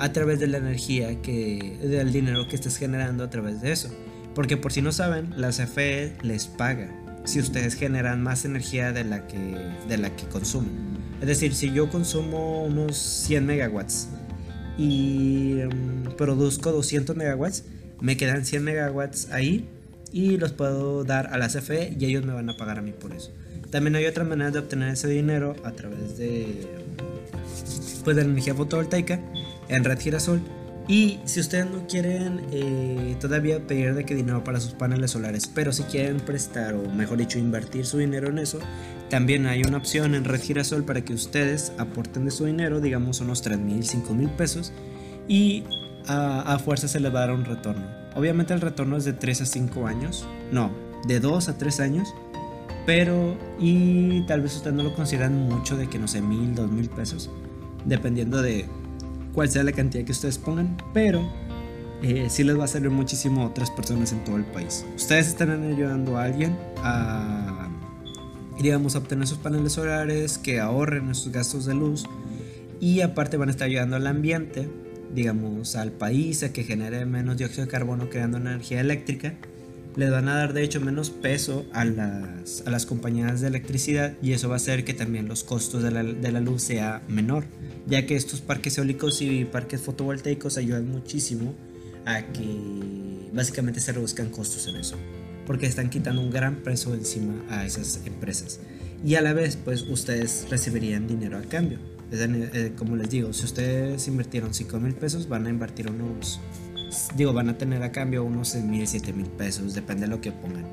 A 0.00 0.12
través 0.12 0.40
de 0.40 0.48
la 0.48 0.58
energía 0.58 1.22
que, 1.22 1.78
del 1.80 2.12
dinero 2.12 2.48
que 2.48 2.56
estés 2.56 2.76
generando 2.76 3.22
a 3.22 3.30
través 3.30 3.60
de 3.60 3.70
eso. 3.70 3.90
Porque 4.34 4.56
por 4.56 4.72
si 4.72 4.82
no 4.82 4.90
saben, 4.90 5.32
la 5.36 5.50
CFE 5.50 6.16
les 6.22 6.48
paga 6.48 6.90
si 7.24 7.38
ustedes 7.38 7.74
generan 7.74 8.24
más 8.24 8.44
energía 8.44 8.92
de 8.92 9.04
la 9.04 9.28
que, 9.28 9.38
de 9.88 9.98
la 9.98 10.10
que 10.16 10.26
consumen. 10.26 11.03
Es 11.20 11.26
decir, 11.28 11.54
si 11.54 11.72
yo 11.72 11.88
consumo 11.88 12.64
unos 12.64 12.96
100 12.96 13.46
megawatts 13.46 14.08
y 14.76 15.60
mm, 15.64 16.16
produzco 16.16 16.72
200 16.72 17.16
megawatts, 17.16 17.64
me 18.00 18.16
quedan 18.16 18.44
100 18.44 18.62
megawatts 18.62 19.30
ahí 19.30 19.68
y 20.12 20.36
los 20.36 20.52
puedo 20.52 21.04
dar 21.04 21.28
a 21.32 21.38
la 21.38 21.48
CFE 21.48 21.96
y 21.98 22.04
ellos 22.04 22.24
me 22.24 22.32
van 22.32 22.48
a 22.50 22.56
pagar 22.56 22.78
a 22.78 22.82
mí 22.82 22.92
por 22.92 23.12
eso. 23.12 23.32
También 23.70 23.96
hay 23.96 24.06
otra 24.06 24.22
manera 24.22 24.52
de 24.52 24.60
obtener 24.60 24.90
ese 24.90 25.08
dinero 25.08 25.56
a 25.64 25.72
través 25.72 26.16
de, 26.16 26.68
pues, 28.04 28.16
de 28.16 28.22
la 28.22 28.30
energía 28.30 28.54
fotovoltaica 28.54 29.20
en 29.68 29.82
Red 29.82 29.98
Girasol. 29.98 30.40
Y 30.86 31.18
si 31.24 31.40
ustedes 31.40 31.66
no 31.66 31.86
quieren 31.88 32.42
eh, 32.52 33.16
todavía 33.20 33.66
pedir 33.66 33.94
de 33.94 34.04
qué 34.04 34.14
dinero 34.14 34.44
para 34.44 34.60
sus 34.60 34.74
paneles 34.74 35.12
solares, 35.12 35.46
pero 35.46 35.72
si 35.72 35.82
quieren 35.84 36.18
prestar 36.18 36.74
o 36.74 36.88
mejor 36.90 37.18
dicho 37.18 37.38
invertir 37.38 37.86
su 37.86 37.98
dinero 37.98 38.28
en 38.28 38.38
eso, 38.38 38.60
también 39.14 39.46
hay 39.46 39.62
una 39.62 39.76
opción 39.76 40.16
en 40.16 40.24
Red 40.24 40.40
Girasol 40.40 40.82
para 40.82 41.04
que 41.04 41.12
ustedes 41.12 41.70
aporten 41.78 42.24
de 42.24 42.32
su 42.32 42.46
dinero, 42.46 42.80
digamos 42.80 43.20
unos 43.20 43.42
3 43.42 43.60
mil, 43.60 43.84
5 43.84 44.12
mil 44.12 44.28
pesos, 44.28 44.72
y 45.28 45.62
a, 46.08 46.40
a 46.40 46.58
fuerza 46.58 46.88
se 46.88 46.98
les 46.98 47.14
va 47.14 47.18
a 47.18 47.26
dar 47.28 47.36
un 47.36 47.44
retorno. 47.44 47.86
Obviamente 48.16 48.54
el 48.54 48.60
retorno 48.60 48.96
es 48.96 49.04
de 49.04 49.12
3 49.12 49.42
a 49.42 49.46
5 49.46 49.86
años, 49.86 50.26
no, 50.50 50.72
de 51.06 51.20
2 51.20 51.48
a 51.48 51.56
3 51.56 51.78
años, 51.78 52.12
pero 52.86 53.36
y 53.60 54.26
tal 54.26 54.40
vez 54.40 54.56
ustedes 54.56 54.74
no 54.74 54.82
lo 54.82 54.92
consideran 54.96 55.48
mucho 55.48 55.76
de 55.76 55.86
que 55.88 56.00
no 56.00 56.08
sé, 56.08 56.20
mil, 56.20 56.52
dos 56.56 56.68
mil 56.68 56.90
pesos, 56.90 57.30
dependiendo 57.84 58.42
de 58.42 58.66
cuál 59.32 59.48
sea 59.48 59.62
la 59.62 59.70
cantidad 59.70 60.04
que 60.04 60.10
ustedes 60.10 60.38
pongan, 60.38 60.76
pero 60.92 61.22
eh, 62.02 62.26
sí 62.28 62.42
les 62.42 62.58
va 62.58 62.64
a 62.64 62.68
servir 62.68 62.90
muchísimo 62.90 63.42
a 63.42 63.46
otras 63.46 63.70
personas 63.70 64.10
en 64.10 64.24
todo 64.24 64.38
el 64.38 64.44
país. 64.44 64.84
Ustedes 64.96 65.28
estarán 65.28 65.62
ayudando 65.72 66.18
a 66.18 66.24
alguien 66.24 66.58
a, 66.78 67.43
digamos, 68.60 68.94
a 68.94 68.98
obtener 68.98 69.26
sus 69.26 69.38
paneles 69.38 69.72
solares, 69.72 70.38
que 70.38 70.60
ahorren 70.60 71.14
sus 71.14 71.32
gastos 71.32 71.66
de 71.66 71.74
luz 71.74 72.04
y 72.80 73.00
aparte 73.00 73.36
van 73.36 73.48
a 73.48 73.52
estar 73.52 73.66
ayudando 73.66 73.96
al 73.96 74.06
ambiente, 74.06 74.68
digamos, 75.14 75.76
al 75.76 75.92
país 75.92 76.42
a 76.42 76.52
que 76.52 76.64
genere 76.64 77.06
menos 77.06 77.36
dióxido 77.36 77.64
de 77.64 77.70
carbono 77.70 78.10
creando 78.10 78.38
energía 78.38 78.80
eléctrica. 78.80 79.34
Les 79.96 80.10
van 80.10 80.28
a 80.28 80.34
dar 80.34 80.52
de 80.52 80.64
hecho 80.64 80.80
menos 80.80 81.10
peso 81.10 81.64
a 81.72 81.84
las, 81.84 82.64
a 82.66 82.70
las 82.70 82.84
compañías 82.84 83.40
de 83.40 83.46
electricidad 83.46 84.14
y 84.20 84.32
eso 84.32 84.48
va 84.48 84.54
a 84.54 84.56
hacer 84.56 84.84
que 84.84 84.92
también 84.92 85.28
los 85.28 85.44
costos 85.44 85.84
de 85.84 85.92
la, 85.92 86.02
de 86.02 86.32
la, 86.32 86.40
luz 86.40 86.62
sea 86.62 87.00
menor, 87.08 87.44
ya 87.86 88.04
que 88.04 88.16
estos 88.16 88.40
parques 88.40 88.76
eólicos 88.76 89.22
y 89.22 89.44
parques 89.44 89.80
fotovoltaicos 89.80 90.56
ayudan 90.56 90.90
muchísimo 90.90 91.54
a 92.06 92.22
que 92.22 93.30
básicamente 93.32 93.80
se 93.80 93.92
reduzcan 93.92 94.30
costos 94.30 94.66
en 94.66 94.76
eso, 94.76 94.96
porque 95.46 95.66
están 95.66 95.90
quitando 95.90 96.20
un 96.20 96.30
gran 96.30 96.56
peso 96.56 96.94
encima 96.94 97.34
a 97.50 97.64
esas 97.66 98.00
empresas 98.06 98.60
y 99.04 99.16
a 99.16 99.22
la 99.22 99.32
vez 99.32 99.56
pues 99.56 99.82
ustedes 99.82 100.46
recibirían 100.50 101.06
dinero 101.06 101.38
a 101.38 101.42
cambio. 101.42 101.78
Eh, 102.12 102.72
como 102.76 102.96
les 102.96 103.10
digo, 103.10 103.32
si 103.32 103.44
ustedes 103.44 104.06
invirtieron 104.06 104.54
5 104.54 104.78
mil 104.78 104.94
pesos 104.94 105.28
van 105.28 105.46
a 105.46 105.50
invertir 105.50 105.90
unos 105.90 106.40
digo, 107.16 107.32
van 107.32 107.48
a 107.48 107.58
tener 107.58 107.82
a 107.82 107.92
cambio 107.92 108.24
unos 108.24 108.48
6 108.48 108.64
mil, 108.64 108.86
7 108.86 109.12
mil 109.12 109.26
pesos, 109.26 109.74
depende 109.74 110.02
de 110.02 110.08
lo 110.08 110.20
que 110.20 110.32
pongan. 110.32 110.64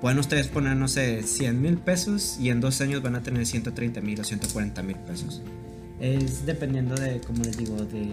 Pueden 0.00 0.18
ustedes 0.18 0.48
poner, 0.48 0.76
no 0.76 0.88
sé, 0.88 1.22
100 1.22 1.60
mil 1.60 1.76
pesos 1.76 2.38
y 2.40 2.48
en 2.48 2.60
dos 2.60 2.80
años 2.80 3.02
van 3.02 3.16
a 3.16 3.22
tener 3.22 3.44
130 3.44 4.00
mil 4.00 4.18
o 4.18 4.24
140 4.24 4.82
mil 4.82 4.96
pesos. 4.96 5.42
Es 6.00 6.46
dependiendo 6.46 6.94
de, 6.94 7.20
como 7.20 7.44
les 7.44 7.56
digo, 7.56 7.76
de... 7.76 8.08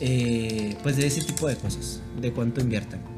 Eh, 0.00 0.76
pues 0.82 0.96
de 0.96 1.06
ese 1.06 1.22
tipo 1.22 1.46
de 1.46 1.56
cosas, 1.56 2.00
de 2.20 2.32
cuánto 2.32 2.60
inviertan. 2.60 3.13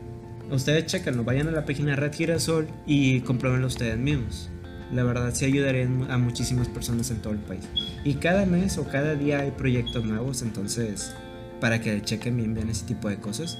Ustedes 0.50 0.86
chequenlo, 0.86 1.24
vayan 1.24 1.48
a 1.48 1.50
la 1.50 1.64
página 1.64 1.96
Red 1.96 2.14
Girasol 2.14 2.68
y 2.86 3.20
compruébenlo 3.20 3.66
ustedes 3.66 3.98
mismos. 3.98 4.48
La 4.92 5.02
verdad 5.02 5.34
sí 5.34 5.44
ayudarían 5.44 6.08
a 6.08 6.18
muchísimas 6.18 6.68
personas 6.68 7.10
en 7.10 7.16
todo 7.16 7.32
el 7.32 7.40
país. 7.40 7.64
Y 8.04 8.14
cada 8.14 8.46
mes 8.46 8.78
o 8.78 8.84
cada 8.84 9.16
día 9.16 9.40
hay 9.40 9.50
proyectos 9.50 10.04
nuevos, 10.04 10.42
entonces 10.42 11.12
para 11.60 11.80
que 11.80 12.00
chequen 12.02 12.36
bien 12.36 12.54
bien 12.54 12.68
ese 12.70 12.86
tipo 12.86 13.08
de 13.08 13.16
cosas. 13.16 13.58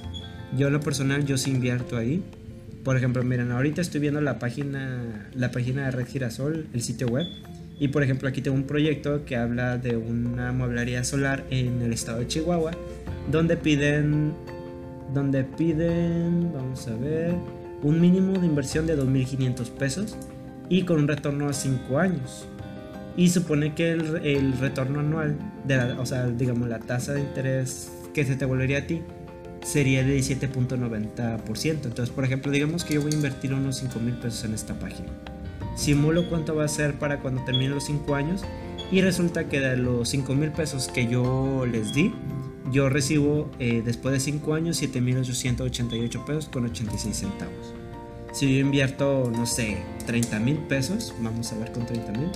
Yo 0.55 0.67
en 0.67 0.73
lo 0.73 0.79
personal 0.79 1.25
yo 1.25 1.37
sí 1.37 1.51
invierto 1.51 1.97
ahí. 1.97 2.23
Por 2.85 2.95
ejemplo, 2.95 3.21
miren, 3.21 3.51
ahorita 3.51 3.81
estoy 3.81 3.99
viendo 3.99 4.21
la 4.21 4.39
página 4.39 5.29
la 5.33 5.51
página 5.51 5.85
de 5.85 5.91
Red 5.91 6.07
Girasol, 6.07 6.67
el 6.73 6.81
sitio 6.81 7.07
web. 7.07 7.25
Y 7.79 7.89
por 7.89 8.01
ejemplo, 8.01 8.29
aquí 8.29 8.41
tengo 8.41 8.55
un 8.55 8.63
proyecto 8.63 9.25
que 9.25 9.35
habla 9.35 9.77
de 9.77 9.97
una 9.97 10.53
mueblería 10.53 11.03
solar 11.03 11.45
en 11.49 11.81
el 11.81 11.91
estado 11.91 12.19
de 12.19 12.27
Chihuahua, 12.27 12.71
donde 13.29 13.57
piden 13.57 14.33
donde 15.13 15.43
piden, 15.43 16.51
vamos 16.53 16.87
a 16.87 16.95
ver, 16.95 17.35
un 17.83 18.01
mínimo 18.01 18.33
de 18.33 18.45
inversión 18.45 18.87
de 18.87 18.97
2.500 18.97 19.69
pesos 19.71 20.17
y 20.69 20.83
con 20.83 20.99
un 20.99 21.07
retorno 21.07 21.47
a 21.47 21.53
5 21.53 21.99
años. 21.99 22.47
Y 23.15 23.29
supone 23.29 23.73
que 23.73 23.91
el, 23.91 24.57
retorno 24.59 24.99
anual, 24.99 25.37
de 25.65 25.77
o 25.93 26.05
sea, 26.05 26.27
digamos, 26.27 26.67
la 26.69 26.79
tasa 26.79 27.13
de 27.13 27.21
interés 27.21 27.91
que 28.13 28.25
se 28.25 28.35
te 28.35 28.45
volvería 28.45 28.79
a 28.79 28.87
ti 28.87 29.01
sería 29.63 30.03
de 30.03 30.17
17.90%. 30.17 31.71
Entonces, 31.71 32.09
por 32.09 32.23
ejemplo, 32.23 32.51
digamos 32.51 32.83
que 32.83 32.95
yo 32.95 33.01
voy 33.01 33.11
a 33.11 33.15
invertir 33.15 33.53
unos 33.53 33.77
5 33.77 33.99
mil 33.99 34.13
pesos 34.15 34.43
en 34.43 34.53
esta 34.53 34.77
página. 34.79 35.09
Simulo 35.75 36.29
cuánto 36.29 36.55
va 36.55 36.65
a 36.65 36.67
ser 36.67 36.95
para 36.99 37.19
cuando 37.19 37.43
termine 37.43 37.69
los 37.69 37.85
5 37.85 38.15
años 38.15 38.43
y 38.91 39.01
resulta 39.01 39.49
que 39.49 39.59
de 39.59 39.77
los 39.77 40.09
5 40.09 40.33
mil 40.35 40.51
pesos 40.51 40.87
que 40.87 41.07
yo 41.07 41.65
les 41.65 41.93
di, 41.93 42.13
yo 42.71 42.89
recibo 42.89 43.49
eh, 43.59 43.81
después 43.83 44.13
de 44.13 44.19
5 44.19 44.53
años 44.53 44.81
7.888 44.81 46.25
pesos 46.25 46.49
con 46.49 46.65
86 46.65 47.15
centavos. 47.15 47.73
Si 48.33 48.53
yo 48.53 48.59
invierto, 48.59 49.31
no 49.31 49.45
sé, 49.45 49.77
30 50.05 50.39
mil 50.39 50.57
pesos, 50.57 51.13
vamos 51.21 51.51
a 51.53 51.57
ver 51.57 51.71
con 51.71 51.85
30 51.85 52.11
mil 52.11 52.29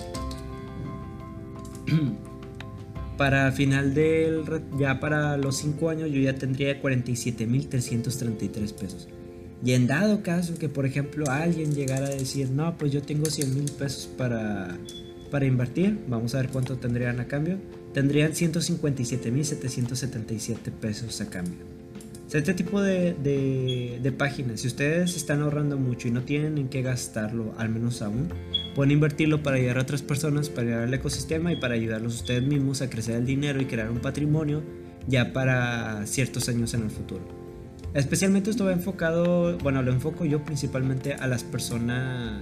para 3.18 3.52
final 3.52 3.94
del 3.94 4.44
ya 4.80 5.00
para 5.00 5.38
los 5.38 5.58
5 5.58 5.90
años 5.90 6.10
yo 6.10 6.20
ya 6.20 6.34
tendría 6.36 6.82
47.333 6.82 8.74
pesos. 8.74 9.08
Y 9.64 9.74
en 9.74 9.86
dado 9.86 10.24
caso 10.24 10.56
que 10.56 10.70
por 10.70 10.88
ejemplo 10.88 11.30
alguien 11.30 11.76
llegara 11.76 12.08
a 12.08 12.10
decir, 12.10 12.50
"No, 12.50 12.76
pues 12.80 12.92
yo 12.92 13.04
tengo 13.04 13.28
100 13.28 13.54
mil 13.54 13.72
pesos 13.72 14.08
para 14.18 14.76
para 15.30 15.46
invertir", 15.46 16.00
vamos 16.08 16.34
a 16.34 16.40
ver 16.40 16.50
cuánto 16.50 16.78
tendrían 16.78 17.20
a 17.20 17.28
cambio. 17.28 17.60
Tendrían 17.94 18.32
157.777 18.32 20.72
pesos 20.72 21.22
a 21.22 21.30
cambio. 21.30 21.60
este 22.32 22.54
tipo 22.54 22.82
de, 22.82 23.14
de, 23.14 24.00
de 24.02 24.12
páginas, 24.12 24.62
si 24.62 24.68
ustedes 24.68 25.16
están 25.16 25.42
ahorrando 25.42 25.78
mucho 25.78 26.08
y 26.08 26.12
no 26.12 26.22
tienen 26.22 26.58
en 26.58 26.70
qué 26.70 26.82
gastarlo, 26.82 27.54
al 27.58 27.70
menos 27.70 28.02
aún, 28.02 28.30
Pueden 28.76 28.92
invertirlo 28.92 29.44
para 29.44 29.58
ayudar 29.58 29.80
a 29.80 29.82
otras 29.82 30.02
personas, 30.02 30.50
para 30.50 30.68
ayudar 30.68 30.84
al 30.84 30.94
ecosistema 30.94 31.52
y 31.52 31.58
para 31.58 31.74
ayudarlos 31.74 32.16
ustedes 32.16 32.44
mismos 32.44 32.82
a 32.82 32.90
crecer 32.90 33.16
el 33.16 33.26
dinero 33.26 33.62
y 33.62 33.66
crear 33.66 33.92
un 33.92 34.00
patrimonio 34.00 34.64
ya 35.08 35.34
para 35.34 36.06
ciertos 36.08 36.48
años 36.48 36.74
en 36.74 36.84
el 36.84 36.90
futuro. 36.90 37.22
Especialmente 37.94 38.50
esto 38.50 38.64
va 38.64 38.72
enfocado, 38.72 39.58
bueno, 39.58 39.82
lo 39.82 39.92
enfoco 39.92 40.24
yo 40.24 40.46
principalmente 40.46 41.16
a 41.16 41.28
las 41.28 41.44
personas, 41.44 42.42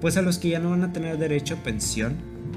pues 0.00 0.16
a 0.16 0.22
los 0.22 0.38
que 0.38 0.50
ya 0.50 0.58
no 0.58 0.70
van 0.70 0.82
a 0.82 0.92
tener 0.92 1.18
derecho 1.18 1.54
a 1.54 1.56
pensión, 1.58 2.16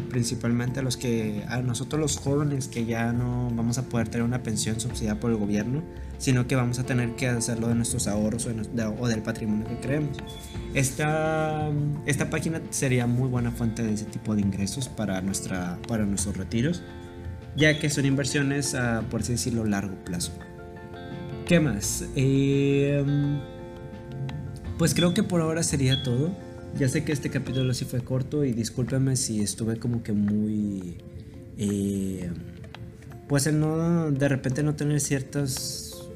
principalmente 0.09 0.79
a 0.79 0.83
los 0.83 0.97
que, 0.97 1.43
a 1.47 1.61
nosotros 1.61 1.99
los 1.99 2.17
jóvenes 2.17 2.67
que 2.67 2.85
ya 2.85 3.11
no 3.11 3.49
vamos 3.53 3.77
a 3.77 3.83
poder 3.83 4.07
tener 4.07 4.25
una 4.25 4.43
pensión 4.43 4.79
subsidiada 4.79 5.19
por 5.19 5.31
el 5.31 5.37
gobierno, 5.37 5.83
sino 6.17 6.47
que 6.47 6.55
vamos 6.55 6.79
a 6.79 6.85
tener 6.85 7.15
que 7.15 7.27
hacerlo 7.27 7.67
de 7.67 7.75
nuestros 7.75 8.07
ahorros 8.07 8.47
o, 8.47 9.07
del 9.07 9.21
patrimonio 9.21 9.67
que 9.67 9.79
creemos. 9.79 10.17
Esta, 10.73 11.69
esta 12.05 12.29
página 12.29 12.61
sería 12.69 13.07
muy 13.07 13.27
buena 13.27 13.51
fuente 13.51 13.83
de 13.83 13.93
ese 13.93 14.05
tipo 14.05 14.35
de 14.35 14.41
ingresos 14.41 14.87
para, 14.87 15.21
nuestra, 15.21 15.77
para 15.87 16.05
nuestros 16.05 16.37
retiros, 16.37 16.81
ya 17.55 17.77
que 17.77 17.89
son 17.89 18.05
inversiones 18.05 18.73
a, 18.73 19.01
por 19.09 19.21
así 19.21 19.33
decirlo, 19.33 19.65
largo 19.65 19.95
plazo. 20.05 20.31
¿Qué 21.45 21.59
más? 21.59 22.05
Em, 22.15 23.39
pues 24.77 24.93
creo 24.93 25.13
que 25.13 25.23
por 25.23 25.41
ahora 25.41 25.61
sería 25.61 26.01
todo. 26.03 26.31
Ya 26.77 26.89
sé 26.89 27.03
que 27.03 27.11
este 27.11 27.29
capítulo 27.29 27.73
sí 27.73 27.85
fue 27.85 28.01
corto 28.01 28.43
y 28.43 28.51
discúlpeme 28.51 29.15
si 29.15 29.41
estuve 29.41 29.77
como 29.77 30.01
que 30.01 30.13
muy... 30.13 30.97
Eh, 31.57 32.31
pues 33.27 33.45
el 33.45 33.59
no, 33.59 34.11
de 34.11 34.27
repente 34.27 34.63
no 34.63 34.75
tener 34.75 34.99
ciertas... 34.99 36.09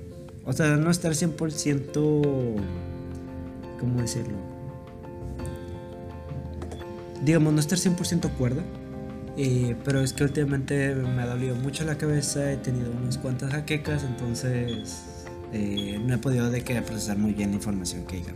O 0.45 0.53
sea, 0.53 0.75
no 0.77 0.89
estar 0.89 1.11
100%... 1.11 2.55
¿Cómo 3.79 4.01
decirlo? 4.01 4.33
Digamos, 7.23 7.53
no 7.53 7.59
estar 7.59 7.77
100% 7.77 8.31
cuerda. 8.37 8.63
Eh, 9.37 9.75
pero 9.85 10.01
es 10.01 10.13
que 10.13 10.23
últimamente 10.23 10.95
me 10.95 11.21
ha 11.21 11.27
dolido 11.27 11.55
mucho 11.55 11.85
la 11.85 11.99
cabeza, 11.99 12.51
he 12.51 12.57
tenido 12.57 12.89
unas 12.91 13.19
cuantas 13.19 13.51
jaquecas, 13.51 14.03
entonces 14.03 14.97
eh, 15.53 15.99
no 16.03 16.15
he 16.15 16.17
podido 16.17 16.49
de 16.49 16.63
que 16.63 16.81
procesar 16.81 17.19
muy 17.19 17.33
bien 17.33 17.51
la 17.51 17.57
información 17.57 18.03
que 18.05 18.17
digan. 18.17 18.35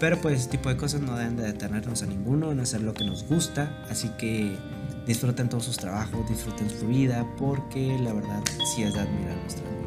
Pero 0.00 0.20
pues 0.20 0.40
ese 0.40 0.50
tipo 0.50 0.68
de 0.68 0.76
cosas 0.76 1.00
no 1.00 1.16
deben 1.16 1.36
de 1.36 1.44
detenernos 1.44 2.02
a 2.02 2.06
ninguno, 2.06 2.52
en 2.52 2.60
hacer 2.60 2.82
lo 2.82 2.94
que 2.94 3.04
nos 3.04 3.24
gusta, 3.24 3.84
así 3.90 4.08
que 4.18 4.56
disfruten 5.06 5.48
todos 5.48 5.64
sus 5.64 5.76
trabajos, 5.76 6.28
disfruten 6.28 6.68
su 6.70 6.86
vida, 6.86 7.26
porque 7.38 7.98
la 7.98 8.12
verdad 8.12 8.42
sí 8.74 8.82
es 8.82 8.94
de 8.94 9.00
admirar 9.00 9.36
nuestra 9.36 9.64
vida. 9.64 9.78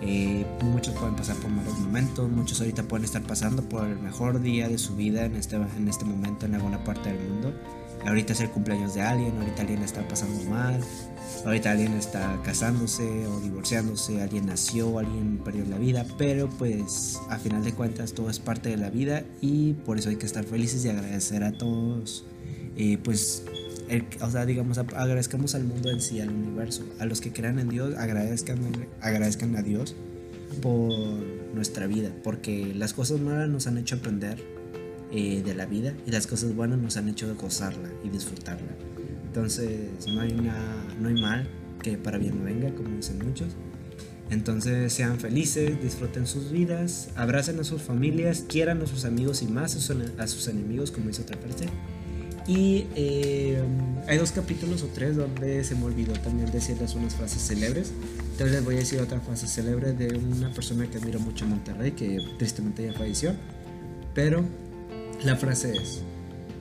Eh, 0.00 0.46
muchos 0.62 0.94
pueden 0.94 1.16
pasar 1.16 1.36
por 1.36 1.50
malos 1.50 1.76
momentos, 1.78 2.30
muchos 2.30 2.60
ahorita 2.60 2.84
pueden 2.84 3.04
estar 3.04 3.22
pasando 3.22 3.62
por 3.62 3.86
el 3.86 3.98
mejor 3.98 4.40
día 4.40 4.68
de 4.68 4.78
su 4.78 4.94
vida 4.94 5.24
en 5.24 5.34
este, 5.34 5.56
en 5.56 5.88
este 5.88 6.04
momento 6.04 6.46
en 6.46 6.54
alguna 6.54 6.84
parte 6.84 7.12
del 7.12 7.28
mundo. 7.28 7.52
Ahorita 8.06 8.32
es 8.32 8.40
el 8.40 8.50
cumpleaños 8.50 8.94
de 8.94 9.02
alguien, 9.02 9.36
ahorita 9.38 9.62
alguien 9.62 9.82
está 9.82 10.06
pasando 10.06 10.42
mal, 10.44 10.80
ahorita 11.44 11.72
alguien 11.72 11.94
está 11.94 12.40
casándose 12.44 13.26
o 13.26 13.40
divorciándose, 13.40 14.22
alguien 14.22 14.46
nació, 14.46 14.98
alguien 14.98 15.38
perdió 15.44 15.64
la 15.66 15.78
vida, 15.78 16.06
pero 16.16 16.48
pues 16.48 17.20
a 17.28 17.38
final 17.38 17.64
de 17.64 17.72
cuentas 17.72 18.12
todo 18.12 18.30
es 18.30 18.38
parte 18.38 18.70
de 18.70 18.76
la 18.76 18.90
vida 18.90 19.24
y 19.40 19.74
por 19.74 19.98
eso 19.98 20.10
hay 20.10 20.16
que 20.16 20.26
estar 20.26 20.44
felices 20.44 20.84
y 20.84 20.88
agradecer 20.88 21.44
a 21.44 21.52
todos, 21.52 22.24
eh, 22.76 22.98
pues, 23.02 23.44
o 24.20 24.30
sea, 24.30 24.46
digamos, 24.46 24.78
agradezcamos 24.78 25.54
al 25.54 25.64
mundo 25.64 25.90
en 25.90 26.00
sí, 26.00 26.20
al 26.20 26.30
universo, 26.30 26.84
a 27.00 27.04
los 27.04 27.20
que 27.20 27.32
crean 27.32 27.58
en 27.58 27.68
Dios, 27.68 27.94
agradezcan, 27.96 28.58
agradezcan 29.00 29.56
a 29.56 29.62
Dios 29.62 29.96
por 30.62 30.92
nuestra 31.54 31.86
vida, 31.86 32.10
porque 32.22 32.72
las 32.74 32.94
cosas 32.94 33.20
malas 33.20 33.48
nos 33.48 33.66
han 33.66 33.78
hecho 33.78 33.96
aprender 33.96 34.57
eh, 35.10 35.42
de 35.44 35.54
la 35.54 35.66
vida 35.66 35.94
y 36.06 36.10
las 36.10 36.26
cosas 36.26 36.54
buenas 36.54 36.78
nos 36.78 36.96
han 36.96 37.08
hecho 37.08 37.34
gozarla 37.34 37.88
y 38.04 38.08
disfrutarla. 38.08 38.68
Entonces 39.26 40.06
no 40.06 40.20
hay, 40.20 40.32
no 40.32 41.08
hay 41.08 41.20
mal 41.20 41.48
que 41.82 41.96
para 41.96 42.18
bien 42.18 42.38
no 42.38 42.44
venga, 42.44 42.74
como 42.74 42.96
dicen 42.96 43.18
muchos. 43.24 43.48
Entonces 44.30 44.92
sean 44.92 45.18
felices, 45.18 45.80
disfruten 45.80 46.26
sus 46.26 46.50
vidas, 46.50 47.08
abracen 47.16 47.58
a 47.60 47.64
sus 47.64 47.80
familias, 47.80 48.44
quieran 48.46 48.82
a 48.82 48.86
sus 48.86 49.04
amigos 49.04 49.42
y 49.42 49.46
más 49.46 49.74
a 49.74 50.26
sus, 50.26 50.48
enemigos, 50.48 50.90
como 50.90 51.06
dice 51.08 51.22
otra 51.22 51.38
parte. 51.40 51.66
Y 52.46 52.86
eh, 52.94 53.62
hay 54.06 54.18
dos 54.18 54.32
capítulos 54.32 54.82
o 54.82 54.86
tres 54.86 55.16
donde 55.16 55.64
se 55.64 55.74
me 55.74 55.84
olvidó 55.84 56.12
también 56.14 56.50
decirles 56.50 56.94
unas 56.94 57.14
frases 57.14 57.42
célebres. 57.46 57.92
Entonces 58.32 58.56
les 58.56 58.64
voy 58.64 58.76
a 58.76 58.78
decir 58.78 59.00
otra 59.00 59.20
frase 59.20 59.46
célebre 59.46 59.92
de 59.92 60.16
una 60.16 60.52
persona 60.52 60.86
que 60.86 60.98
admiro 60.98 61.20
mucho 61.20 61.44
en 61.44 61.50
Monterrey, 61.50 61.92
que 61.92 62.18
tristemente 62.38 62.84
ya 62.84 62.92
falleció. 62.92 63.34
Pero 64.14 64.44
la 65.24 65.36
frase 65.36 65.76
es, 65.76 66.02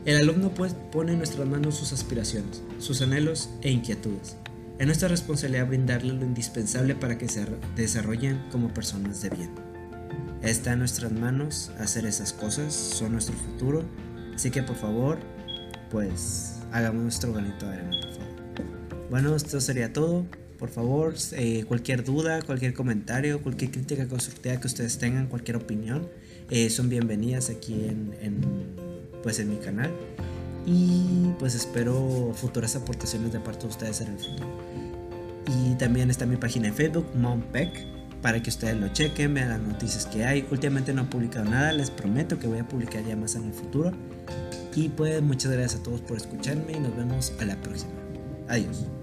el 0.06 0.18
alumno 0.18 0.52
pone 0.92 1.12
en 1.12 1.18
nuestras 1.18 1.48
manos 1.48 1.76
sus 1.76 1.94
aspiraciones, 1.94 2.64
sus 2.80 3.02
anhelos 3.02 3.50
e 3.62 3.72
inquietudes. 3.72 4.38
Es 4.80 4.86
nuestra 4.86 5.10
responsabilidad 5.10 5.68
brindarle 5.68 6.14
lo 6.14 6.24
indispensable 6.24 6.96
para 6.96 7.18
que 7.18 7.28
se 7.28 7.46
desarrollen 7.76 8.42
como 8.52 8.74
personas 8.74 9.22
de 9.22 9.30
bien. 9.30 9.50
Está 10.42 10.74
en 10.74 10.80
nuestras 10.80 11.12
manos 11.12 11.72
hacer 11.80 12.06
esas 12.06 12.32
cosas, 12.32 12.74
son 12.74 13.14
nuestro 13.14 13.36
futuro, 13.36 13.84
así 14.34 14.50
que 14.50 14.64
por 14.64 14.76
favor, 14.76 15.20
pues 15.92 16.60
hagamos 16.72 17.04
nuestro 17.04 17.34
granito 17.34 17.68
de 17.68 17.74
arena, 17.74 17.92
por 18.02 18.12
favor. 18.14 19.08
Bueno, 19.10 19.36
esto 19.36 19.60
sería 19.62 19.94
todo. 19.94 20.26
Por 20.58 20.70
favor, 20.70 21.14
eh, 21.34 21.66
cualquier 21.68 22.04
duda, 22.04 22.42
cualquier 22.42 22.74
comentario, 22.74 23.42
cualquier 23.42 23.72
crítica 23.72 24.08
constructiva 24.08 24.60
que 24.60 24.68
ustedes 24.68 24.98
tengan, 24.98 25.28
cualquier 25.28 25.58
opinión, 25.58 26.08
eh, 26.50 26.70
son 26.70 26.90
bienvenidas 26.90 27.50
aquí 27.50 27.74
en, 27.74 28.14
pues 29.22 29.40
en 29.40 29.50
mi 29.50 29.58
canal 29.58 29.92
y 30.68 31.32
pues 31.40 31.56
espero 31.56 32.34
futuras 32.36 32.76
aportaciones 32.76 33.32
de 33.32 33.40
parte 33.40 33.62
de 33.62 33.68
ustedes 33.68 34.02
en 34.02 34.10
el 34.10 34.20
futuro. 34.20 34.48
Y 35.48 35.76
también 35.76 36.10
está 36.10 36.26
mi 36.26 36.36
página 36.36 36.68
de 36.68 36.74
Facebook, 36.74 37.08
MomPec, 37.16 37.86
para 38.22 38.44
que 38.44 38.50
ustedes 38.50 38.76
lo 38.76 38.90
chequen, 38.90 39.34
vean 39.34 39.50
las 39.50 39.62
noticias 39.62 40.06
que 40.06 40.26
hay. 40.26 40.46
Últimamente 40.52 40.94
no 40.94 41.04
he 41.04 41.06
publicado 41.06 41.46
nada, 41.46 41.72
les 41.72 41.90
prometo 41.90 42.38
que 42.38 42.48
voy 42.48 42.60
a 42.60 42.68
publicar 42.68 43.06
ya 43.06 43.16
más 43.16 43.36
en 43.36 43.46
el 43.46 43.54
futuro. 43.54 43.94
Y 44.76 44.90
pues 44.90 45.22
muchas 45.22 45.54
gracias 45.54 45.80
a 45.80 45.84
todos 45.84 46.02
por 46.02 46.18
escucharme 46.18 46.74
y 46.74 46.80
nos 46.80 46.96
vemos 46.98 47.32
a 47.40 47.46
la 47.46 47.56
próxima. 47.56 47.94
Adiós. 48.50 48.97